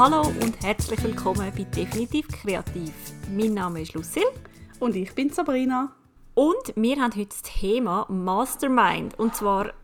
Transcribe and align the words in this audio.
Hallo 0.00 0.22
und 0.22 0.62
herzlich 0.62 1.02
willkommen 1.04 1.52
bei 1.54 1.62
Definitiv 1.62 2.26
Kreativ. 2.28 2.94
Mein 3.30 3.52
Name 3.52 3.82
ist 3.82 3.92
Lucille. 3.92 4.32
Und 4.78 4.96
ich 4.96 5.14
bin 5.14 5.28
Sabrina. 5.28 5.94
Und 6.32 6.72
wir 6.74 6.96
haben 6.98 7.14
heute 7.14 7.26
das 7.26 7.42
Thema 7.42 8.06
Mastermind. 8.08 9.18
Und 9.18 9.36
zwar 9.36 9.74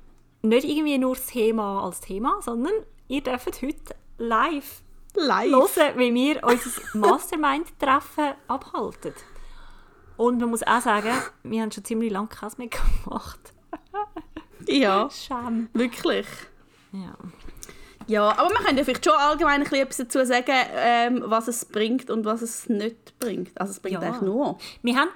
nicht 0.41 0.66
irgendwie 0.66 0.96
nur 0.96 1.16
das 1.16 1.27
Thema 1.27 1.84
als 1.84 2.00
Thema, 2.00 2.41
sondern 2.41 2.73
ihr 3.09 3.20
dürft 3.20 3.60
heute 3.60 3.95
live, 4.16 4.80
Live. 5.16 5.50
hören, 5.50 5.98
wie 5.98 6.14
wir 6.14 6.42
unser 6.45 6.70
Mastermind-Treffen 6.95 8.37
abhalten. 8.48 9.12
Und 10.16 10.41
man 10.41 10.48
muss 10.48 10.62
auch 10.62 10.80
sagen, 10.80 11.12
wir 11.42 11.60
haben 11.60 11.73
schon 11.73 11.84
ziemlich 11.84 12.10
lange 12.10 12.28
keins 12.28 12.56
mehr 12.56 12.69
gemacht. 12.69 13.52
Ja, 14.66 15.10
Scham. 15.10 15.69
wirklich. 15.74 16.27
Ja. 16.91 17.14
Ja, 18.09 18.28
aber 18.38 18.51
wir 18.51 18.56
können 18.65 18.78
ja 18.78 18.84
vielleicht 18.84 19.05
schon 19.05 19.15
allgemein 19.15 19.55
ein 19.55 19.60
bisschen 19.62 19.80
etwas 19.83 19.96
dazu 19.96 20.24
sagen, 20.24 20.52
ähm, 20.77 21.23
was 21.27 21.48
es 21.48 21.65
bringt 21.65 22.09
und 22.10 22.24
was 22.24 22.41
es 22.42 22.69
nicht 22.69 23.19
bringt. 23.19 23.51
Also 23.60 23.73
es 23.73 23.80
bringt 23.80 23.95
Ja. 23.95 24.09
eigentlich 24.09 24.23
nur, 24.23 24.59
Wir 24.82 24.96
haben, 24.96 25.09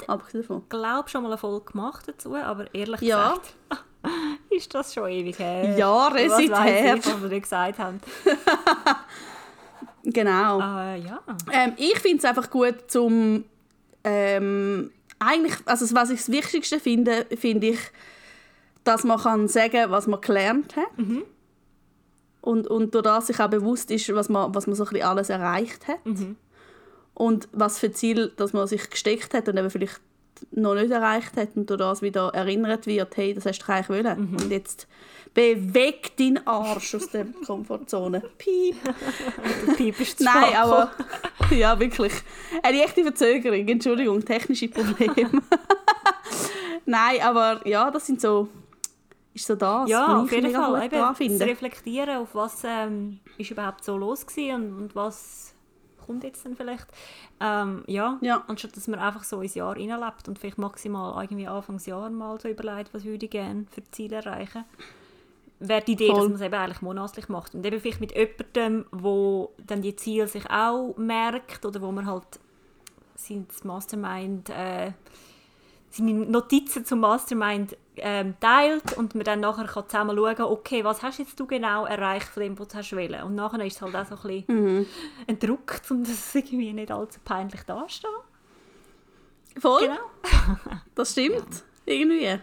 glaube 0.69 1.09
schon 1.09 1.23
mal 1.23 1.29
eine 1.29 1.39
Folge 1.39 1.73
gemacht 1.73 2.09
dazu, 2.09 2.35
aber 2.35 2.73
ehrlich 2.75 3.01
Ja. 3.03 3.35
gesagt 3.35 3.55
ist 4.51 4.75
das 4.75 4.93
schon 4.93 5.09
ewig 5.09 5.39
her. 5.39 5.77
Jahre 5.79 6.29
was 6.29 6.37
sind 6.39 6.59
her. 6.65 6.97
Ich, 6.97 7.07
was 7.07 7.23
wir 7.23 7.29
nicht 7.29 7.43
gesagt 7.43 7.79
haben. 7.79 8.01
Genau. 10.02 10.59
Äh, 10.61 11.01
ja. 11.01 11.21
Ähm, 11.52 11.75
ich 11.77 11.99
finde 11.99 12.19
es 12.19 12.25
einfach 12.25 12.49
gut 12.51 12.91
zum 12.91 13.45
ähm, 14.02 14.91
eigentlich, 15.19 15.57
also 15.66 15.95
was 15.95 16.09
ich 16.11 16.21
das 16.21 16.30
Wichtigste 16.33 16.80
finde, 16.80 17.27
finde 17.38 17.69
ich, 17.69 17.80
dass 18.83 19.05
man 19.05 19.19
kann 19.21 19.47
sagen, 19.47 19.91
was 19.91 20.07
man 20.07 20.21
gelernt 20.23 20.75
hat. 20.77 20.87
Und, 22.41 22.66
und 22.69 22.95
durch 22.95 23.05
das 23.05 23.27
sich 23.27 23.38
auch 23.41 23.51
bewusst 23.51 23.91
ist, 23.91 24.13
was 24.15 24.29
man, 24.29 24.55
was 24.55 24.66
man 24.66 24.77
so 24.77 24.85
ein 24.85 24.91
bisschen 24.91 25.07
alles 25.07 25.29
erreicht 25.29 25.88
hat. 25.88 25.99
Und 27.15 27.49
was 27.52 27.79
für 27.79 27.93
Ziel, 27.93 28.33
dass 28.37 28.52
man 28.52 28.66
sich 28.66 28.88
gesteckt 28.88 29.35
hat 29.35 29.49
und 29.49 29.57
eben 29.59 29.71
vielleicht 29.71 30.01
noch 30.52 30.74
nicht 30.74 30.91
erreicht 30.91 31.37
hat 31.37 31.51
und 31.55 31.68
durch 31.68 31.79
das 31.79 32.02
wieder 32.02 32.29
erinnert 32.35 32.87
wird, 32.87 33.16
hey, 33.16 33.35
das 33.35 33.45
hast 33.46 33.59
du 33.59 33.73
eigentlich 33.73 33.88
wollen. 33.91 34.37
Und 34.41 34.51
jetzt 34.51 34.87
beweg 35.35 36.16
deinen 36.16 36.46
Arsch 36.46 36.95
aus 36.95 37.11
der 37.11 37.27
Komfortzone. 37.46 38.23
Piep. 38.38 38.77
Piep 39.77 40.01
ist 40.01 40.18
zu 40.18 40.24
Nein, 40.24 40.57
aber 40.57 40.91
ja, 41.51 41.79
wirklich. 41.79 42.13
Eine 42.63 42.83
echte 42.83 43.02
Verzögerung, 43.02 43.68
Entschuldigung, 43.68 44.24
technische 44.24 44.68
Probleme. 44.68 45.30
Nein, 46.87 47.21
aber 47.23 47.66
ja, 47.66 47.91
das 47.91 48.07
sind 48.07 48.21
so, 48.21 48.49
ist 49.35 49.47
so 49.47 49.55
das, 49.55 49.89
Ja, 49.89 50.19
auf 50.21 50.27
ich 50.27 50.33
jeden 50.33 50.53
Fall. 50.53 50.85
Eben, 50.85 51.15
finde. 51.15 51.45
reflektieren, 51.47 52.17
auf 52.19 52.35
was 52.35 52.63
ähm, 52.65 53.21
ist 53.39 53.51
überhaupt 53.51 53.85
so 53.85 53.97
los 53.97 54.27
war 54.27 54.55
und, 54.57 54.73
und 54.77 54.95
was 54.97 55.55
kommt 56.05 56.25
jetzt 56.25 56.45
dann 56.45 56.57
vielleicht. 56.57 56.87
Ähm, 57.41 57.85
ja, 57.87 58.19
Ja. 58.21 58.43
anstatt 58.49 58.77
dass 58.77 58.89
man 58.89 58.99
einfach 58.99 59.23
so 59.23 59.41
ins 59.41 59.55
Jahr 59.55 59.77
reinlebt 59.77 60.27
und 60.29 60.39
vielleicht 60.39 60.59
maximal 60.59 61.23
irgendwie 61.23 61.47
Anfangsjahr 61.47 62.11
mal 62.11 62.41
so 62.41 62.49
überlegt, 62.49 62.93
was 62.93 63.05
würde 63.05 63.25
ich 63.27 63.31
gerne 63.31 63.67
für 63.71 63.85
Ziele 63.93 64.17
erreichen. 64.17 64.65
Wäre 65.61 65.83
die 65.83 65.93
Idee, 65.93 66.06
Voll. 66.09 66.17
dass 66.17 66.25
man 66.25 66.34
es 66.37 66.41
eben 66.41 66.55
eigentlich 66.55 66.83
monatlich 66.83 67.28
macht. 67.28 67.55
Und 67.55 67.65
eben 67.67 67.78
vielleicht 67.81 68.01
mit 68.01 68.12
jemandem, 68.17 68.87
wo 68.93 69.53
dann 69.59 69.83
die 69.83 69.95
Ziele 69.95 70.27
sich 70.27 70.51
auch 70.51 70.95
merkt 70.97 71.65
oder 71.67 71.83
wo 71.83 71.93
man 71.93 72.06
halt 72.06 72.25
sein 73.15 73.47
Mastermind, 73.62 74.49
äh, 74.49 74.93
seine 75.91 76.12
Notizen 76.12 76.84
zum 76.84 77.00
Mastermind 77.00 77.77
ähm, 77.97 78.34
teilt 78.41 78.97
und 78.97 79.15
man 79.15 79.25
dann 79.25 79.41
nachher 79.41 79.66
kann 79.66 79.88
zusammen 79.88 80.16
schauen 80.16 80.41
okay, 80.43 80.84
was 80.84 81.03
hast 81.03 81.19
jetzt 81.19 81.38
du 81.38 81.47
genau 81.47 81.84
erreicht 81.84 82.28
von 82.28 82.43
dem, 82.43 82.59
was 82.59 82.69
du 82.69 82.78
hast 82.78 82.93
wollen. 82.93 83.22
Und 83.22 83.34
nachher 83.34 83.65
ist 83.65 83.77
es 83.77 83.83
halt 83.83 83.97
auch 83.97 84.06
so 84.06 84.28
ein 84.28 84.44
bisschen 84.44 84.87
ein 85.27 85.38
Druck, 85.38 85.81
um 85.91 86.03
dass 86.03 86.12
es 86.12 86.34
irgendwie 86.34 86.73
nicht 86.73 86.91
allzu 86.91 87.19
peinlich 87.25 87.62
dasteht. 87.62 88.11
Voll, 89.59 89.83
Genau. 89.83 89.99
das 90.95 91.12
stimmt. 91.12 91.65
Irgendwie. 91.84 92.39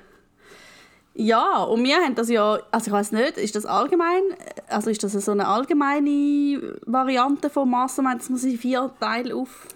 Ja, 1.19 1.64
und 1.64 1.84
wir 1.84 1.96
haben 1.97 2.14
das 2.14 2.29
ja, 2.29 2.59
also 2.69 2.88
ich 2.88 2.94
weiß 2.94 3.12
nicht, 3.14 3.38
ist 3.38 3.56
das 3.56 3.66
allgemein, 3.66 4.22
also 4.68 4.91
ist 4.91 5.03
das 5.03 5.14
so 5.14 5.31
eine 5.31 5.47
allgemeine 5.47 6.78
Variante 6.85 7.50
vom 7.50 7.72
Mastermind, 7.72 8.22
dass 8.22 8.29
man 8.29 8.38
sie 8.38 8.52
in 8.52 8.59
vier 8.59 8.91
Teile 9.00 9.35
auf 9.35 9.68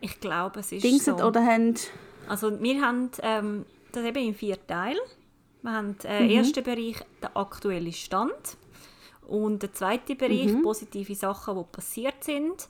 Ich 0.00 0.18
glaube, 0.18 0.58
es 0.60 0.72
ist 0.72 0.82
Dingset 0.82 1.18
so. 1.18 1.24
oder 1.24 1.44
haben... 1.44 1.76
Also 2.28 2.60
wir 2.60 2.80
haben 2.80 3.10
ähm, 3.22 3.66
das 3.92 4.04
eben 4.04 4.18
in 4.18 4.34
vier 4.34 4.64
Teilen. 4.66 4.98
Wir 5.62 5.72
haben 5.72 5.98
den 5.98 6.24
Mhm. 6.24 6.30
ersten 6.30 6.62
Bereich 6.64 6.96
der 7.22 7.36
aktuelle 7.36 7.92
Stand 7.92 8.56
und 9.26 9.62
der 9.62 9.72
zweite 9.72 10.14
Bereich 10.14 10.52
Mhm. 10.52 10.62
positive 10.62 11.14
Sachen, 11.14 11.56
die 11.56 11.64
passiert 11.72 12.22
sind 12.24 12.68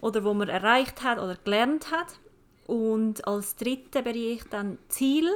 oder 0.00 0.22
wo 0.24 0.34
man 0.34 0.48
erreicht 0.48 1.02
hat 1.02 1.18
oder 1.18 1.36
gelernt 1.36 1.90
hat. 1.90 2.18
Und 2.66 3.26
als 3.26 3.56
dritten 3.56 4.04
Bereich 4.04 4.42
dann 4.50 4.78
Ziel 4.88 5.28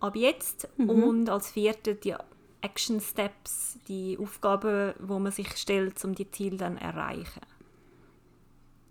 ab 0.00 0.16
jetzt 0.16 0.68
Mhm. 0.78 0.88
und 0.90 1.28
als 1.30 1.50
vierten 1.50 1.98
die 2.00 2.14
Action 2.62 3.00
Steps, 3.00 3.78
die 3.88 4.16
Aufgaben, 4.18 4.94
wo 4.98 5.18
man 5.18 5.30
sich 5.32 5.54
stellt, 5.58 6.02
um 6.04 6.14
die 6.14 6.30
Ziele 6.30 6.56
dann 6.56 6.78
zu 6.78 6.84
erreichen. 6.84 7.42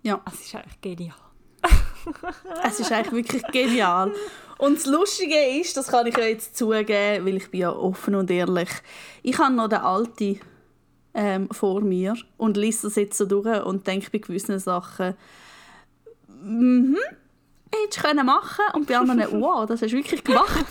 Ja. 0.03 0.21
Das 0.25 0.39
ist 0.41 0.53
eigentlich 0.53 0.81
genial. 0.81 1.15
Es 2.65 2.79
ist 2.79 2.91
eigentlich 2.91 3.29
wirklich 3.29 3.43
genial. 3.51 4.13
Und 4.57 4.77
das 4.77 4.85
Lustige 4.85 5.59
ist, 5.59 5.75
das 5.75 5.87
kann 5.87 6.07
ich 6.07 6.17
ja 6.17 6.25
jetzt 6.25 6.55
zugeben, 6.55 7.25
weil 7.25 7.37
ich 7.37 7.49
bin 7.51 7.61
ja 7.61 7.71
offen 7.71 8.15
und 8.15 8.31
ehrlich, 8.31 8.69
ich 9.21 9.37
habe 9.37 9.53
noch 9.53 9.67
den 9.67 9.79
alten 9.79 10.39
ähm, 11.13 11.49
vor 11.51 11.81
mir 11.81 12.15
und 12.37 12.57
lese 12.57 12.87
das 12.87 12.95
jetzt 12.95 13.17
so 13.17 13.25
durch 13.25 13.63
und 13.63 13.85
denke 13.87 14.09
bei 14.11 14.19
gewissen 14.19 14.59
Sachen, 14.59 15.15
mhm, 16.27 16.97
hättest 17.71 17.97
du 17.97 18.07
können 18.07 18.25
machen 18.25 18.65
und 18.73 18.87
bei 18.87 18.97
anderen, 18.97 19.19
wow, 19.41 19.65
das 19.65 19.81
hast 19.81 19.91
du 19.91 19.97
wirklich 19.97 20.23
gemacht. 20.23 20.65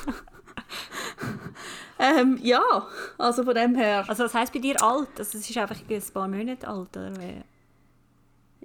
ähm, 1.98 2.38
ja, 2.42 2.62
also 3.18 3.44
von 3.44 3.54
dem 3.54 3.74
her, 3.74 4.04
Also 4.08 4.24
was 4.24 4.34
heisst 4.34 4.52
bei 4.52 4.58
dir 4.58 4.82
alt? 4.82 5.08
Also 5.18 5.38
es 5.38 5.48
ist 5.48 5.56
einfach 5.58 5.76
ein 5.76 6.02
paar 6.12 6.28
Monate 6.28 6.66
alt, 6.66 6.96
oder? 6.96 7.12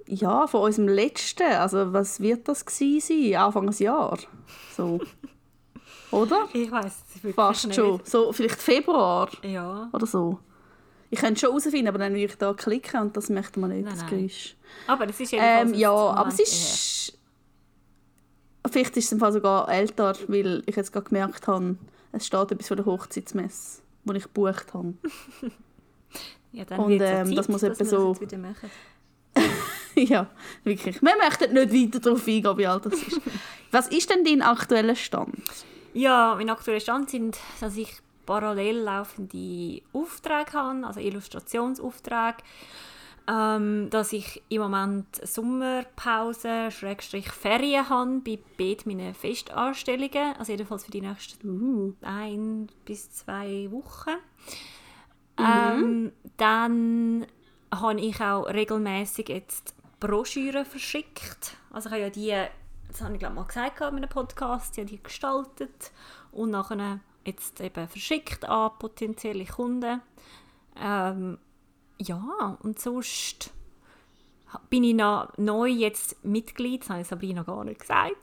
Ja, 0.08 0.46
von 0.46 0.62
unserem 0.62 0.88
letzten, 0.88 1.42
also 1.52 1.92
was 1.92 2.20
wird 2.20 2.48
das 2.48 2.64
gewesen 2.64 3.00
sein? 3.32 3.40
Anfangs 3.40 3.78
Jahr, 3.78 4.18
so, 4.76 5.00
oder? 6.10 6.48
Ich 6.52 6.70
weiß 6.70 6.86
es 6.86 7.14
wirklich 7.22 7.34
Fast 7.34 7.66
nicht. 7.66 7.76
schon. 7.76 8.00
So, 8.04 8.32
vielleicht 8.32 8.60
Februar 8.60 9.28
Ja. 9.42 9.88
oder 9.92 10.06
so. 10.06 10.38
Ich 11.10 11.18
könnte 11.20 11.40
schon 11.40 11.50
herausfinden, 11.50 11.88
aber 11.88 11.98
dann 11.98 12.12
würde 12.12 12.24
ich 12.26 12.36
da 12.36 12.52
klicken 12.52 13.00
und 13.00 13.16
das 13.16 13.30
möchte 13.30 13.58
man 13.60 13.70
nicht, 13.70 13.84
Nein, 13.86 13.94
das. 13.98 14.06
Geräusch. 14.06 14.56
Aber 14.86 15.08
es 15.08 15.18
ist 15.20 15.32
Ähm, 15.32 15.72
ja, 15.74 15.90
aber 15.92 16.28
es 16.28 16.38
ist... 16.40 17.18
Vielleicht 18.70 18.96
ist 18.98 19.06
es 19.06 19.12
im 19.12 19.18
Fall 19.18 19.32
sogar 19.32 19.68
älter, 19.70 20.14
weil 20.26 20.62
ich 20.66 20.76
jetzt 20.76 20.92
gerade 20.92 21.06
gemerkt 21.08 21.46
habe, 21.48 21.76
es 22.12 22.26
steht 22.26 22.52
etwas 22.52 22.68
von 22.68 22.76
der 22.76 22.84
Hochzeitsmesse, 22.86 23.80
die 24.04 24.16
ich 24.18 24.24
gebucht 24.24 24.74
habe. 24.74 24.94
her. 25.40 25.50
Ja, 26.50 26.64
dann 26.64 26.80
und, 26.80 26.92
ähm, 26.92 27.26
Zeit, 27.26 27.36
das 27.38 27.48
muss 27.48 27.62
etwa 27.62 27.84
so- 27.84 28.18
wieder 28.22 28.38
machen. 28.38 28.70
ja, 30.08 30.26
wirklich. 30.64 31.02
Wir 31.02 31.16
möchten 31.16 31.52
nicht 31.52 31.72
weiter 31.72 32.00
darauf 32.00 32.26
eingehen, 32.26 32.58
wie 32.58 32.66
alt 32.66 32.86
das 32.86 32.94
ist. 32.94 33.20
Was 33.70 33.88
ist 33.88 34.10
denn 34.10 34.24
dein 34.24 34.42
aktueller 34.42 34.94
Stand? 34.94 35.42
Ja, 35.92 36.34
mein 36.36 36.50
aktueller 36.50 36.80
Stand 36.80 37.10
sind, 37.10 37.38
dass 37.60 37.76
ich 37.76 37.92
parallel 38.24 38.78
laufende 38.78 39.82
Aufträge 39.92 40.52
habe, 40.52 40.86
also 40.86 41.00
Illustrationsaufträge, 41.00 42.38
ähm, 43.26 43.88
dass 43.90 44.12
ich 44.12 44.42
im 44.48 44.62
Moment 44.62 45.06
Sommerpause, 45.26 46.70
Schrägstrich 46.70 47.30
Ferien 47.30 47.88
habe 47.88 48.20
bei 48.20 48.38
beiden 48.56 48.96
meinen 48.96 49.14
Festanstellungen, 49.14 50.36
also 50.38 50.52
jedenfalls 50.52 50.84
für 50.84 50.90
die 50.90 51.00
nächsten 51.00 51.48
Uh, 51.48 51.94
ein 52.02 52.68
bis 52.84 53.10
zwei 53.10 53.68
Wochen. 53.70 54.16
Ähm, 55.38 56.12
dann 56.36 57.26
habe 57.72 58.00
ich 58.00 58.20
auch 58.20 58.44
regelmäßig 58.44 59.28
jetzt 59.28 59.74
Broschüren 60.00 60.64
verschickt. 60.64 61.56
Also 61.70 61.88
ich 61.88 61.92
habe 61.92 62.02
ja 62.02 62.10
die, 62.10 62.48
das 62.88 63.00
habe 63.00 63.14
ich 63.14 63.18
glaube 63.18 63.34
mal 63.34 63.44
gesagt 63.44 63.80
in 63.80 63.86
einem 63.86 64.08
Podcast, 64.08 64.76
die 64.76 64.80
habe 64.80 64.90
die 64.90 65.02
gestaltet 65.02 65.92
und 66.32 66.50
nachher 66.50 67.00
jetzt 67.24 67.60
eben 67.60 67.88
verschickt 67.88 68.44
an 68.44 68.70
potenzielle 68.78 69.44
Kunden. 69.44 70.00
Ähm, 70.80 71.38
ja, 71.98 72.58
und 72.62 72.78
sonst 72.78 73.52
bin 74.70 74.84
ich 74.84 74.94
noch 74.94 75.36
neu 75.36 75.66
jetzt 75.66 76.24
Mitglied, 76.24 76.82
das 76.82 76.90
habe 76.90 77.00
ich 77.02 77.08
Sabrina 77.08 77.42
gar 77.42 77.64
nicht 77.64 77.80
gesagt. 77.80 78.16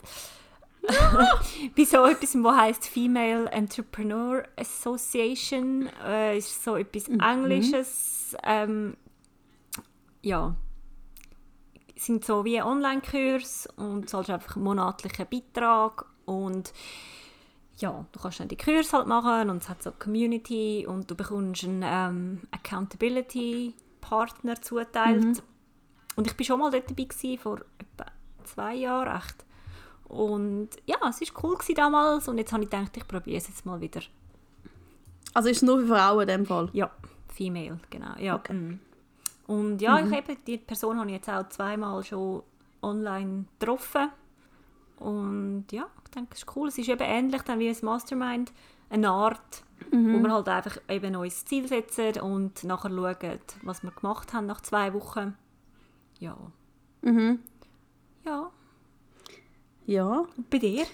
bei 1.76 1.84
so 1.84 2.06
etwas, 2.06 2.36
was 2.36 2.58
heißt 2.58 2.88
Female 2.88 3.50
Entrepreneur 3.52 4.44
Association, 4.56 5.90
äh, 6.06 6.38
ist 6.38 6.64
so 6.64 6.76
etwas 6.76 7.08
Englisches. 7.08 8.36
Ähm, 8.44 8.96
ja, 10.22 10.56
sind 11.96 12.26
so 12.26 12.46
wie 12.46 12.62
Online-Kurs 12.62 13.68
und 13.78 14.08
zahlst 14.10 14.30
einfach 14.30 14.56
einen 14.56 14.66
monatlichen 14.66 15.26
Beitrag 15.30 16.06
und 16.26 16.72
ja, 17.78 18.06
du 18.12 18.20
kannst 18.20 18.40
dann 18.40 18.48
die 18.48 18.58
Kurs 18.58 18.94
halt 18.94 19.08
machen 19.08 19.50
und 19.50 19.62
es 19.62 19.68
hat 19.70 19.84
so 19.84 19.90
eine 19.90 20.00
Community 20.00 20.86
und 20.88 21.12
du 21.12 21.16
bekommst 21.16 21.66
einen 21.66 21.84
ähm, 21.86 22.42
Accountability-Partner 22.52 24.62
zuteilt. 24.62 25.44
und 26.16 26.28
ich 26.28 26.38
war 26.38 26.46
schon 26.46 26.60
mal 26.60 26.72
dort 26.72 26.90
dabei, 26.90 27.04
gewesen, 27.04 27.38
vor 27.38 27.60
etwa 27.78 28.06
zwei 28.44 28.76
Jahren 28.76 29.18
echt. 29.18 29.44
Und 30.08 30.70
ja, 30.86 30.98
es 31.10 31.20
war 31.22 31.44
cool 31.44 31.58
damals 31.76 32.28
und 32.28 32.38
jetzt 32.38 32.54
habe 32.54 32.64
ich 32.64 32.70
gedacht, 32.70 32.96
ich 32.96 33.08
probiere 33.08 33.38
es 33.38 33.48
jetzt 33.48 33.66
mal 33.66 33.82
wieder. 33.82 34.02
Also 35.34 35.50
ist 35.50 35.58
es 35.58 35.64
nur 35.64 35.80
für 35.82 35.88
Frauen 35.88 36.22
in 36.22 36.28
dem 36.28 36.46
Fall? 36.46 36.70
Ja, 36.72 36.92
Female, 37.28 37.80
genau. 37.90 38.16
Ja. 38.20 38.36
Okay. 38.36 38.78
Und 39.48 39.82
ja, 39.82 40.00
mhm. 40.02 40.12
ich 40.12 40.18
eben, 40.18 40.38
die 40.46 40.58
Person 40.58 41.00
habe 41.00 41.10
ich 41.10 41.16
jetzt 41.16 41.30
auch 41.30 41.48
zweimal 41.50 42.04
schon 42.04 42.44
online 42.82 43.46
getroffen. 43.60 44.10
Und 44.98 45.66
ja, 45.72 45.86
ich 46.04 46.12
denke, 46.12 46.34
es 46.34 46.40
ist 46.40 46.56
cool. 46.56 46.68
Es 46.70 46.78
ist 46.78 46.90
eben 46.90 47.04
ähnlich 47.04 47.42
dann 47.44 47.60
wie 47.60 47.70
ein 47.70 47.78
Mastermind, 47.82 48.52
eine 48.90 49.10
Art, 49.10 49.64
mhm. 49.92 50.14
wo 50.14 50.20
man 50.20 50.32
halt 50.32 50.48
einfach 50.48 50.78
eben 50.90 51.06
ein 51.08 51.12
neues 51.14 51.46
Ziel 51.46 51.68
setzt 51.68 52.00
und 52.22 52.64
nachher 52.64 52.90
schaut, 52.90 53.56
was 53.64 53.84
wir 53.84 53.92
gemacht 53.92 54.34
haben 54.34 54.46
nach 54.46 54.62
zwei 54.62 54.94
Wochen. 54.94 55.36
Ja. 56.20 56.38
Mhm. 57.02 57.40
Ja. 58.26 58.52
Ja. 59.86 60.26
Und 60.38 60.50
bei 60.50 60.58
dir? 60.58 60.86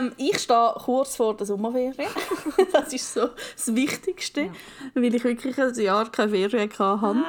Ähm, 0.00 0.12
ich 0.16 0.38
stehe 0.38 0.74
kurz 0.76 1.16
vor 1.16 1.36
der 1.36 1.46
Sommerferien. 1.46 2.10
das 2.72 2.92
ist 2.92 3.12
so 3.12 3.28
das 3.54 3.74
Wichtigste, 3.74 4.42
ja. 4.42 4.50
weil 4.94 5.14
ich 5.14 5.24
wirklich 5.24 5.58
ein 5.58 5.74
Jahr 5.74 6.10
keine 6.10 6.30
Ferien 6.30 6.70
hatte. 6.70 7.04
Ah. 7.04 7.24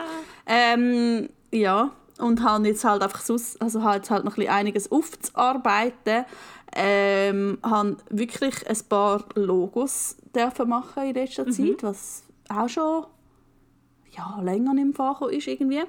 Ähm, 0.46 1.30
ja, 1.52 1.92
und 2.20 2.44
habe 2.44 2.68
jetzt 2.68 2.84
halt 2.84 3.02
einfach 3.02 3.22
sonst, 3.22 3.62
also 3.62 3.84
habe 3.84 3.98
jetzt 3.98 4.12
halt 4.12 4.24
noch 4.24 4.38
ein 4.38 4.48
einiges 4.48 4.92
aufzuarbeiten. 4.92 6.26
Ähm, 6.74 7.58
habe 7.64 7.98
wirklich 8.10 8.70
ein 8.70 8.78
paar 8.88 9.26
Logos 9.36 10.16
dürfen 10.34 10.70
machen 10.70 11.04
in 11.04 11.16
letzter 11.16 11.46
mhm. 11.46 11.52
Zeit, 11.52 11.84
was 11.84 12.24
auch 12.48 12.70
schon 12.70 13.06
ja, 14.16 14.40
länger 14.42 14.72
im 14.80 14.94
Fach 14.94 15.22
ist 15.24 15.48
irgendwie. 15.48 15.84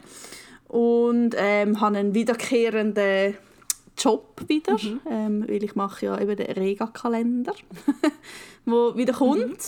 Und 0.67 1.35
ähm, 1.37 1.81
habe 1.81 1.99
einen 1.99 2.15
wiederkehrenden 2.15 3.37
Job 3.97 4.43
wieder, 4.49 4.75
mhm. 4.75 5.01
ähm, 5.11 5.45
weil 5.49 5.63
ich 5.63 5.75
mache 5.75 6.07
ja 6.07 6.21
eben 6.21 6.37
den 6.37 6.51
Rega-Kalender, 6.51 7.55
wo 8.65 8.97
wieder 8.97 9.13
kommt. 9.13 9.49
Mhm. 9.49 9.59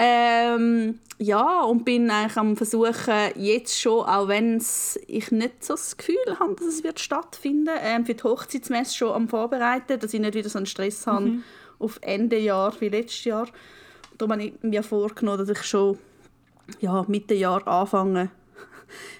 Ähm, 0.00 1.00
ja, 1.18 1.62
und 1.62 1.84
bin 1.84 2.08
eigentlich 2.08 2.36
am 2.36 2.56
versuchen, 2.56 3.14
jetzt 3.34 3.80
schon, 3.80 4.04
auch 4.04 4.28
wenn 4.28 4.62
ich 5.08 5.30
nicht 5.32 5.64
so 5.64 5.74
das 5.74 5.96
Gefühl 5.96 6.38
habe, 6.38 6.54
dass 6.54 6.66
es 6.66 6.84
wird 6.84 7.00
stattfinden 7.00 7.74
ähm, 7.82 8.06
für 8.06 8.14
die 8.14 8.22
Hochzeitsmesse 8.22 8.94
schon 8.94 9.12
am 9.12 9.28
Vorbereiten, 9.28 9.98
dass 9.98 10.14
ich 10.14 10.20
nicht 10.20 10.34
wieder 10.34 10.48
so 10.48 10.58
einen 10.58 10.66
Stress 10.66 11.04
mhm. 11.04 11.10
habe 11.10 11.30
auf 11.80 11.98
Ende 12.02 12.38
Jahr 12.38 12.72
wie 12.80 12.88
letztes 12.88 13.24
Jahr. 13.24 13.48
Darum 14.16 14.32
habe 14.32 14.44
ich 14.44 14.52
mir 14.62 14.84
vorgenommen, 14.84 15.38
dass 15.38 15.48
ich 15.48 15.64
schon 15.64 15.98
ja, 16.80 17.04
Mitte 17.08 17.34
Jahr 17.34 17.66
anfange 17.66 18.30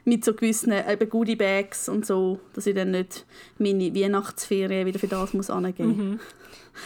mit 0.05 0.25
so 0.25 0.35
gewissen 0.35 0.73
eben 0.73 1.09
Goodie 1.09 1.37
Bags 1.37 1.89
und 1.89 2.07
so, 2.07 2.41
dass 2.55 2.67
ich 2.67 2.75
dann 2.75 2.91
nicht 2.91 3.27
meine 3.59 3.95
Weihnachtsferien 3.95 4.87
wieder 4.87 4.99
für 4.99 5.09
das 5.09 5.35
muss 5.35 5.51
angeben. 5.51 6.11
Mhm. 6.11 6.21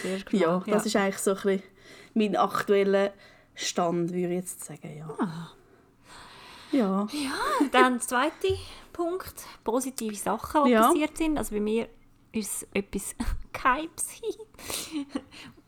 Sehr 0.02 0.19
Ja, 0.40 0.62
das 0.67 0.84
ja. 0.84 0.87
ist 0.87 0.96
eigentlich 0.96 1.19
so 1.19 1.31
ein 1.32 1.37
bisschen 1.37 1.62
mein 2.14 2.37
aktueller 2.37 3.12
Stand, 3.55 4.12
würde 4.12 4.29
ich 4.29 4.40
jetzt 4.40 4.64
sagen, 4.64 4.96
ja. 4.96 5.08
Ah. 5.19 5.52
Ja. 6.73 7.06
Ja, 7.12 7.67
dann 7.70 7.94
der 7.94 8.00
zweite 8.00 8.56
Punkt, 8.93 9.34
positive 9.62 10.14
Sachen, 10.14 10.64
die 10.64 10.70
ja. 10.70 10.88
passiert 10.88 11.17
sind. 11.19 11.37
Also 11.37 11.55
bei 11.55 11.61
mir 11.61 11.88
ist 12.32 12.62
es 12.62 12.69
etwas 12.73 13.14
Geheimes. 13.52 14.08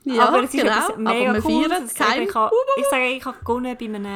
Ja, 0.05 0.29
aber 0.29 0.45
es 0.45 0.55
ist 0.55 0.61
genau. 0.61 0.73
etwas 0.73 0.97
mega 0.97 1.31
aber 1.31 1.49
cool. 1.49 1.65
Ich, 1.67 2.77
ich, 2.77 2.83
ich 2.83 2.87
sage, 2.91 3.07
ich 3.07 3.25
habe 3.25 3.39
gewonnen 3.39 3.77
bei 3.79 3.85
einem 3.85 4.07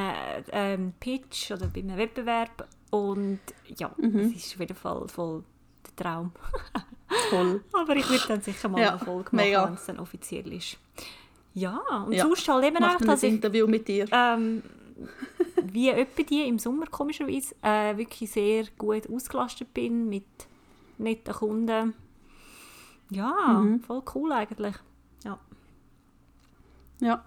ähm, 0.52 0.92
Pitch 1.00 1.50
oder 1.50 1.66
bei 1.66 1.80
einem 1.80 1.96
Wettbewerb 1.96 2.68
und 2.90 3.40
ja, 3.76 3.90
mhm. 3.96 4.32
es 4.34 4.44
ist 4.44 4.54
auf 4.54 4.60
jeden 4.60 4.76
Fall 4.76 5.08
voll 5.08 5.44
der 5.86 6.04
Traum. 6.04 6.32
Toll. 7.30 7.62
Aber 7.72 7.96
ich 7.96 8.08
würde 8.08 8.24
dann 8.28 8.40
sicher 8.40 8.68
mal 8.68 8.80
ja, 8.80 8.90
eine 8.90 8.98
Folge 8.98 9.34
machen, 9.34 9.52
wenn 9.52 9.74
es 9.74 9.86
dann 9.86 9.98
offiziell 9.98 10.52
ist. 10.52 10.78
Ja, 11.54 11.80
und 12.06 12.12
ja. 12.12 12.24
sonst 12.24 12.46
halt 12.48 12.64
eben 12.64 12.82
auch, 12.84 12.98
dass 12.98 13.22
ich, 13.22 13.32
Interview 13.32 13.66
mit 13.66 13.88
dir. 13.88 14.06
Ähm, 14.12 14.62
wie 15.64 15.88
etwa 15.88 16.22
die 16.22 16.46
im 16.46 16.58
Sommer 16.58 16.86
komischerweise 16.86 17.54
äh, 17.62 17.96
wirklich 17.96 18.30
sehr 18.30 18.64
gut 18.76 19.08
ausgelastet 19.10 19.72
bin 19.74 20.08
mit 20.08 20.24
netten 20.98 21.34
Kunden. 21.34 21.94
Ja, 23.10 23.60
mhm. 23.60 23.80
voll 23.80 24.02
cool 24.14 24.32
eigentlich. 24.32 24.74
Ja. 25.24 25.38
Ja. 27.00 27.24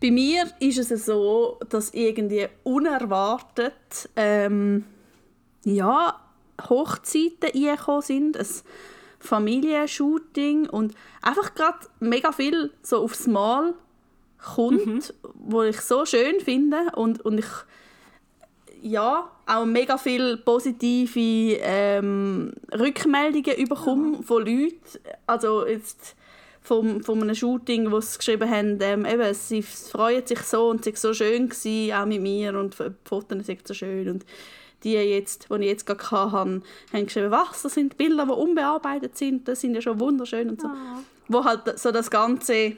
Bei 0.00 0.10
mir 0.10 0.46
ist 0.60 0.78
es 0.78 1.06
so, 1.06 1.58
dass 1.68 1.92
irgendwie 1.92 2.48
unerwartet 2.62 4.08
ähm, 4.14 4.84
ja, 5.64 6.20
Hochzeiten 6.68 7.50
eingekommen 7.52 8.02
sind, 8.02 8.36
ein 8.36 8.46
Familienshooting 9.18 10.68
und 10.68 10.94
einfach 11.20 11.54
gerade 11.54 11.78
mega 11.98 12.30
viel 12.30 12.70
so 12.82 12.98
aufs 12.98 13.26
Mal 13.26 13.74
kommt, 14.38 14.86
mhm. 14.86 15.02
wo 15.34 15.62
ich 15.62 15.80
so 15.80 16.06
schön 16.06 16.40
finde 16.40 16.78
und, 16.94 17.20
und 17.22 17.38
ich 17.38 17.46
ja, 18.80 19.28
auch 19.46 19.64
mega 19.64 19.98
viele 19.98 20.36
positive 20.36 21.58
ähm, 21.60 22.52
Rückmeldungen 22.72 23.68
bekomme 23.68 24.16
ja. 24.18 24.22
von 24.22 24.46
Leuten. 24.46 24.78
Also 25.26 25.66
jetzt 25.66 26.14
vom, 26.60 27.02
von 27.02 27.22
einem 27.22 27.34
Shooting, 27.34 27.90
wo 27.90 28.00
sie 28.00 28.18
geschrieben 28.18 28.50
haben, 28.50 28.78
ähm, 28.80 29.06
eben, 29.06 29.34
sie 29.34 29.62
freuen 29.62 30.26
sich 30.26 30.40
so 30.40 30.68
und 30.68 30.86
es 30.86 31.00
so 31.00 31.14
schön, 31.14 31.48
gewesen, 31.48 31.92
auch 31.94 32.06
mit 32.06 32.20
mir 32.20 32.58
und 32.58 32.78
die 32.78 32.90
Fotos 33.04 33.46
sind 33.46 33.66
so 33.66 33.74
schön. 33.74 34.08
Und 34.08 34.26
die, 34.84 34.94
jetzt, 34.94 35.48
die 35.50 35.54
ich 35.54 35.66
jetzt 35.66 35.86
gerade 35.86 36.10
hatte, 36.10 36.62
haben 36.92 37.06
geschrieben, 37.06 37.30
was, 37.30 37.62
das 37.62 37.74
sind 37.74 37.96
Bilder, 37.96 38.26
die 38.26 38.32
unbearbeitet 38.32 39.16
sind, 39.16 39.48
das 39.48 39.60
sind 39.60 39.74
ja 39.74 39.80
schon 39.80 39.98
wunderschön 39.98 40.50
und 40.50 40.60
so. 40.60 40.68
Oh. 40.68 41.00
Wo 41.28 41.44
halt 41.44 41.78
so 41.78 41.90
das 41.90 42.10
Ganze, 42.10 42.54
ich 42.54 42.76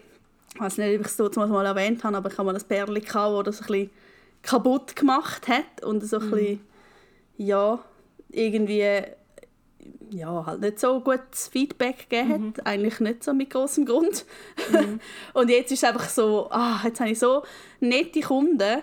weiß 0.59 0.79
nicht, 0.79 0.95
ob 0.95 1.01
ich 1.03 1.07
es 1.07 1.17
dort 1.17 1.37
mal 1.37 1.67
erwähnt 1.67 2.03
habe, 2.05 2.17
aber 2.17 2.31
ich 2.31 2.39
habe 2.39 2.47
mal 2.47 2.57
ein 2.57 2.63
Pärchen 2.63 3.05
gehabt, 3.05 3.47
das 3.47 3.61
ein 3.61 3.67
bisschen 3.67 3.91
kaputt 4.43 4.97
gemacht 4.97 5.49
hat 5.49 5.85
und 5.85 6.05
so 6.05 6.19
ein 6.19 6.27
mhm. 6.27 6.31
bisschen, 6.31 6.61
ja, 7.37 7.79
irgendwie 8.31 9.03
ja, 10.13 10.45
halt 10.47 10.61
nicht 10.61 10.81
so 10.81 11.01
gutes 11.01 11.49
Feedback 11.49 12.09
gegeben 12.09 12.29
mhm. 12.29 12.49
hat. 12.49 12.67
Eigentlich 12.67 13.01
nicht 13.01 13.25
so 13.25 13.33
mit 13.33 13.51
großem 13.51 13.87
Grund. 13.87 14.25
Mhm. 14.73 15.01
und 15.35 15.51
jetzt 15.51 15.73
ist 15.73 15.83
es 15.83 15.89
einfach 15.89 16.09
so, 16.09 16.49
ah, 16.51 16.81
jetzt 16.85 17.01
habe 17.01 17.11
ich 17.11 17.19
so 17.19 17.43
nette 17.81 18.21
Kunden 18.21 18.83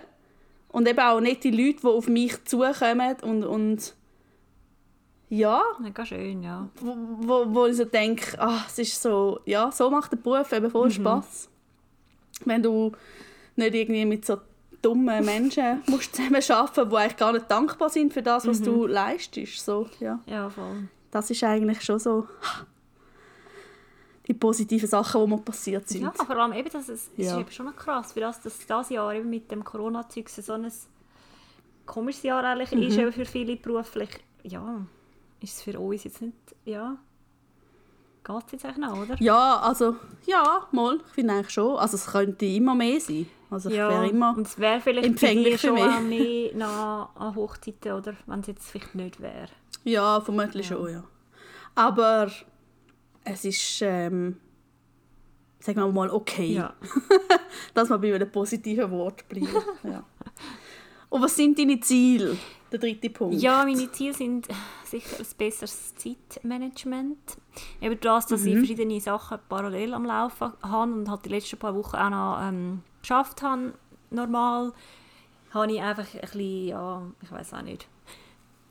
und 0.68 0.88
eben 0.88 0.98
auch 0.98 1.20
nette 1.20 1.50
Leute, 1.50 1.80
die 1.80 1.86
auf 1.86 2.08
mich 2.08 2.44
zukommen 2.44 3.16
und, 3.22 3.44
und 3.44 3.94
ja. 5.28 5.62
Mega 5.78 6.06
schön, 6.06 6.42
ja. 6.42 6.68
Wo, 6.80 6.96
wo, 7.20 7.54
wo 7.54 7.66
ich 7.66 7.76
so 7.76 7.84
denke, 7.84 8.40
ah, 8.40 8.64
es 8.66 8.78
ist 8.78 9.02
so, 9.02 9.40
ja, 9.44 9.70
so 9.70 9.90
macht 9.90 10.12
der 10.12 10.16
Beruf 10.16 10.52
eben 10.52 10.70
voll 10.70 10.88
mhm. 10.88 10.92
Spass. 10.92 11.48
Wenn 12.44 12.62
du 12.62 12.92
nicht 13.56 13.74
irgendwie 13.74 14.04
mit 14.04 14.24
so 14.24 14.38
dummen 14.80 15.24
Menschen 15.24 15.82
musst 15.86 16.14
zusammen 16.14 16.42
arbeiten, 16.48 16.88
die 16.88 16.96
eigentlich 16.96 17.16
gar 17.16 17.32
nicht 17.32 17.50
dankbar 17.50 17.90
sind 17.90 18.12
für 18.12 18.22
das, 18.22 18.46
was 18.46 18.60
mhm. 18.60 18.64
du 18.64 18.86
leistest. 18.86 19.64
So, 19.64 19.88
ja. 20.00 20.20
ja, 20.26 20.48
voll 20.48 20.88
das 21.10 21.30
ist 21.30 21.42
eigentlich 21.44 21.82
schon 21.82 21.98
so 21.98 22.26
die 24.26 24.34
positiven 24.34 24.88
Sachen, 24.88 25.24
die 25.24 25.30
mir 25.30 25.38
passiert 25.38 25.88
sind. 25.88 26.02
Ja, 26.02 26.12
vor 26.12 26.36
allem 26.36 26.52
eben, 26.52 26.70
dass 26.70 26.88
es, 26.88 27.10
ja. 27.16 27.34
ist 27.34 27.40
eben 27.40 27.50
schon 27.50 27.74
krass, 27.74 28.12
für 28.12 28.20
das, 28.20 28.40
dass 28.42 28.66
das 28.66 28.90
Jahr 28.90 29.14
eben 29.14 29.30
mit 29.30 29.50
dem 29.50 29.64
Corona-Zeug 29.64 30.28
so 30.28 30.52
ein 30.52 30.70
komisches 31.86 32.22
Jahr 32.22 32.44
eigentlich 32.44 32.72
mhm. 32.72 32.82
ist, 32.82 32.98
eben 32.98 33.12
für 33.12 33.24
viele 33.24 33.56
beruflich. 33.56 34.10
Ja, 34.42 34.82
ist 35.40 35.56
es 35.56 35.62
für 35.62 35.78
uns 35.78 36.04
jetzt 36.04 36.20
nicht, 36.20 36.34
ja, 36.66 36.98
geht 38.22 38.46
es 38.46 38.52
jetzt 38.52 38.64
eigentlich 38.66 38.86
noch, 38.86 39.02
oder? 39.02 39.16
Ja, 39.18 39.60
also, 39.60 39.96
ja, 40.26 40.66
mal, 40.72 40.98
ich 41.06 41.12
finde 41.14 41.34
eigentlich 41.34 41.50
schon. 41.50 41.76
Also 41.78 41.96
es 41.96 42.06
könnte 42.06 42.44
immer 42.44 42.74
mehr 42.74 43.00
sein. 43.00 43.26
Also 43.50 43.70
ich 43.70 43.76
ja, 43.76 43.88
wäre 43.88 44.08
immer 44.08 44.36
und 44.36 44.46
es 44.46 44.58
wäre 44.58 44.80
vielleicht 44.80 45.06
empfänglich 45.06 45.58
schon 45.58 45.74
mehr. 45.74 46.00
mehr 46.00 46.54
nach, 46.54 47.16
an 47.16 47.34
Hochzeiten, 47.34 47.92
oder 47.92 48.12
wenn 48.26 48.40
es 48.40 48.46
jetzt 48.48 48.70
vielleicht 48.70 48.94
nicht 48.94 49.20
wäre. 49.20 49.48
Ja, 49.84 50.20
vermutlich 50.20 50.68
ja. 50.70 50.76
schon, 50.76 50.92
ja. 50.92 51.04
Aber 51.74 52.30
es 53.24 53.44
ist, 53.44 53.82
ähm, 53.82 54.36
sagen 55.60 55.80
wir 55.80 55.92
mal, 55.92 56.10
okay. 56.10 56.54
Ja. 56.54 56.74
Dass 57.74 57.88
man 57.88 58.00
bei 58.00 58.14
einem 58.14 58.30
positiven 58.30 58.90
Wort 58.90 59.28
bleibt. 59.28 59.48
ja. 59.84 60.04
Und 61.08 61.22
was 61.22 61.36
sind 61.36 61.58
deine 61.58 61.80
Ziele? 61.80 62.36
Der 62.70 62.78
dritte 62.78 63.08
Punkt. 63.08 63.40
Ja, 63.40 63.64
meine 63.64 63.90
Ziele 63.92 64.12
sind 64.12 64.48
sicher 64.84 65.18
ein 65.18 65.26
besseres 65.38 65.94
Zeitmanagement. 65.94 67.38
Eben 67.80 67.98
das, 68.00 68.26
dass 68.26 68.42
mhm. 68.42 68.48
ich 68.48 68.56
verschiedene 68.56 69.00
Sachen 69.00 69.38
parallel 69.48 69.94
am 69.94 70.04
Laufen 70.04 70.52
habe 70.62 70.92
und 70.92 71.10
halt 71.10 71.24
die 71.24 71.30
letzten 71.30 71.58
paar 71.58 71.74
Wochen 71.74 71.96
auch 71.96 72.10
noch 72.10 72.38
ähm, 72.42 72.82
geschafft 73.00 73.40
habe, 73.42 73.72
normal, 74.10 74.72
habe 75.50 75.72
ich 75.72 75.80
einfach 75.80 76.06
ein 76.14 76.20
bisschen, 76.20 76.68
ja, 76.68 77.02
ich 77.22 77.32
weiß 77.32 77.54
auch 77.54 77.62
nicht, 77.62 77.88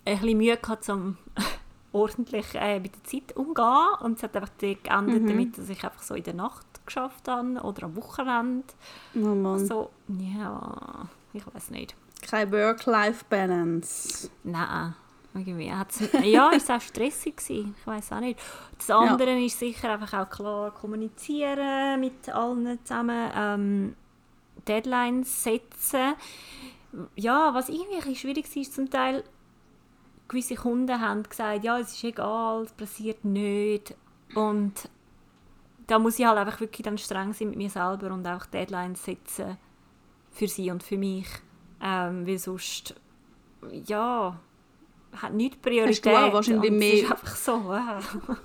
ein 0.07 0.19
bisschen 0.19 0.37
Mühe 0.37 0.57
gehabt, 0.57 0.89
um 0.89 1.17
ordentlich 1.91 2.45
äh, 2.55 2.79
mit 2.79 2.95
der 2.95 3.03
Zeit 3.03 3.35
umzugehen. 3.35 3.87
Und 4.01 4.17
es 4.17 4.23
hat 4.23 4.35
einfach 4.35 4.51
geendet 4.57 5.23
mhm. 5.23 5.27
damit, 5.27 5.57
dass 5.57 5.69
ich 5.69 5.83
einfach 5.83 6.01
so 6.01 6.15
in 6.15 6.23
der 6.23 6.33
Nacht 6.33 6.65
geschafft 6.85 7.27
habe 7.27 7.59
oder 7.61 7.83
am 7.83 7.95
Wochenende. 7.95 8.67
Oh 9.15 9.19
Mann. 9.19 9.65
So, 9.65 9.89
ja, 10.07 11.07
ich 11.33 11.43
weiß 11.53 11.71
nicht. 11.71 11.95
Keine 12.29 12.51
Work-Life-Balance. 12.51 14.29
Nein. 14.43 14.95
Irgendwie 15.33 15.71
hat's, 15.71 16.01
ja, 16.23 16.49
es 16.55 16.67
war 16.67 16.77
auch 16.77 16.81
stressig. 16.81 17.37
Gewesen. 17.37 17.75
Ich 17.79 17.85
weiß 17.85 18.13
auch 18.13 18.19
nicht. 18.19 18.39
Das 18.77 18.89
andere 18.89 19.37
ja. 19.37 19.45
ist 19.45 19.59
sicher 19.59 19.93
einfach 19.93 20.19
auch 20.19 20.29
klar 20.29 20.71
kommunizieren 20.71 21.99
mit 21.99 22.27
allen 22.29 22.79
zusammen. 22.83 23.31
Ähm, 23.35 23.95
Deadlines 24.67 25.43
setzen. 25.43 26.15
Ja, 27.15 27.53
was 27.53 27.69
irgendwie 27.69 28.15
schwierig 28.15 28.53
war 28.55 28.63
zum 28.63 28.89
Teil, 28.89 29.23
gewisse 30.27 30.55
Kunden 30.55 30.99
haben 30.99 31.23
gesagt, 31.23 31.63
ja, 31.63 31.79
es 31.79 31.93
ist 31.93 32.03
egal, 32.03 32.63
es 32.63 32.71
passiert 32.71 33.23
nicht. 33.25 33.95
Und 34.35 34.89
da 35.87 35.99
muss 35.99 36.19
ich 36.19 36.25
halt 36.25 36.37
einfach 36.37 36.59
wirklich 36.59 36.83
dann 36.83 36.97
streng 36.97 37.33
sein 37.33 37.49
mit 37.49 37.57
mir 37.57 37.69
selber 37.69 38.11
und 38.11 38.27
auch 38.27 38.45
Deadlines 38.45 39.03
setzen 39.03 39.57
für 40.31 40.47
sie 40.47 40.69
und 40.69 40.83
für 40.83 40.97
mich. 40.97 41.27
Ähm, 41.81 42.27
weil 42.27 42.37
sonst, 42.37 42.95
ja, 43.71 44.39
hat 45.15 45.33
nicht 45.33 45.61
Priorität. 45.61 46.05
Hast 46.05 46.05
du 46.05 46.27
auch 46.27 46.33
wahrscheinlich 46.33 46.71
mehr... 46.71 46.93
ist 46.93 47.11
einfach 47.11 47.35
so, 47.35 47.63
wow. 47.63 48.37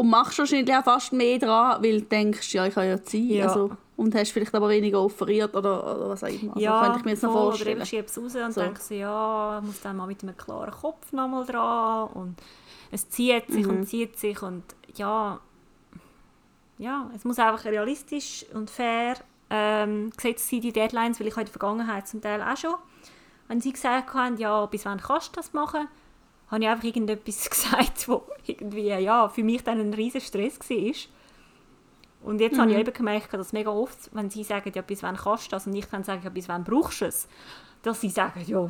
Und 0.00 0.08
machst 0.08 0.38
wahrscheinlich 0.38 0.74
auch 0.74 0.82
fast 0.82 1.12
mehr 1.12 1.38
dran, 1.38 1.82
weil 1.82 2.00
du 2.00 2.06
denkst, 2.06 2.54
ja, 2.54 2.64
ich 2.64 2.74
habe 2.74 2.86
ja 2.86 3.02
Zeit. 3.02 3.20
Ja. 3.20 3.48
Also, 3.48 3.70
und 3.96 4.14
hast 4.14 4.32
vielleicht 4.32 4.54
aber 4.54 4.70
weniger 4.70 5.02
offeriert 5.02 5.54
oder, 5.54 5.96
oder 5.96 6.08
was 6.08 6.24
auch 6.24 6.28
immer. 6.28 6.54
Also, 6.54 6.64
ja, 6.64 6.82
könnte 6.82 6.98
ich 7.00 7.04
mir 7.04 7.10
jetzt 7.10 7.22
noch 7.22 7.32
vorstellen. 7.32 7.76
Oder 7.76 7.82
ich 7.82 7.88
schiebe 7.90 8.06
es 8.06 8.16
raus 8.16 8.34
und 8.34 8.54
so. 8.54 8.60
denke, 8.62 8.94
ja, 8.94 9.58
ich 9.58 9.66
muss 9.66 9.80
dann 9.82 9.98
mal 9.98 10.06
mit 10.06 10.22
einem 10.22 10.34
klaren 10.38 10.70
Kopf 10.70 11.12
nochmal 11.12 11.44
dran. 11.44 12.08
Und 12.14 12.36
es 12.90 13.10
zieht 13.10 13.48
sich 13.48 13.66
mhm. 13.66 13.70
und 13.70 13.86
zieht 13.86 14.18
sich 14.18 14.40
und 14.42 14.64
ja, 14.96 15.38
ja, 16.78 17.10
es 17.14 17.24
muss 17.24 17.38
einfach 17.38 17.66
realistisch 17.66 18.46
und 18.54 18.70
fair 18.70 19.16
ähm, 19.50 20.10
gesetzt 20.16 20.48
sein, 20.48 20.62
die 20.62 20.72
Deadlines, 20.72 21.20
weil 21.20 21.26
ich 21.26 21.36
in 21.36 21.44
der 21.44 21.52
Vergangenheit 21.52 22.08
zum 22.08 22.22
Teil 22.22 22.40
auch 22.40 22.56
schon, 22.56 22.76
wenn 23.48 23.60
sie 23.60 23.72
gesagt 23.72 24.14
haben, 24.14 24.38
ja, 24.38 24.64
bis 24.64 24.86
wann 24.86 24.98
kannst 24.98 25.36
du 25.36 25.40
das 25.40 25.52
machen, 25.52 25.88
habe 26.50 26.62
ich 26.62 26.68
einfach 26.68 26.84
irgendetwas 26.84 27.48
gesagt, 27.50 28.08
wo 28.08 28.22
irgendwie, 28.46 28.88
ja, 28.88 29.28
für 29.28 29.44
mich 29.44 29.62
dann 29.62 29.80
ein 29.80 29.94
riesen 29.94 30.20
Stress 30.20 30.58
war. 30.58 30.94
Und 32.22 32.40
jetzt 32.40 32.56
mhm. 32.56 32.60
habe 32.60 32.70
ich 32.70 32.76
mhm. 32.76 32.82
eben 32.82 32.92
gemerkt, 32.92 33.32
dass 33.32 33.52
mega 33.52 33.70
oft, 33.70 34.14
wenn 34.14 34.28
sie 34.28 34.44
sagen, 34.44 34.72
ja, 34.74 34.82
bis 34.82 35.02
wann 35.02 35.16
kannst 35.16 35.46
du 35.46 35.50
das, 35.50 35.66
und 35.66 35.74
ich 35.74 35.86
dann 35.86 36.04
sage, 36.04 36.22
ja, 36.24 36.30
bis 36.30 36.48
wann 36.48 36.64
brauchst 36.64 37.00
du 37.00 37.06
es, 37.06 37.28
dass 37.82 38.00
sie 38.00 38.10
sagen, 38.10 38.42
ja, 38.46 38.68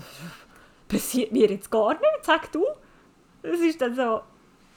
passiert 0.89 1.33
mir 1.33 1.51
jetzt 1.51 1.71
gar 1.71 1.95
nicht, 1.95 2.23
sag 2.23 2.53
du. 2.53 2.65
Das 3.43 3.59
ist 3.61 3.81
dann 3.81 3.95
so. 3.95 4.21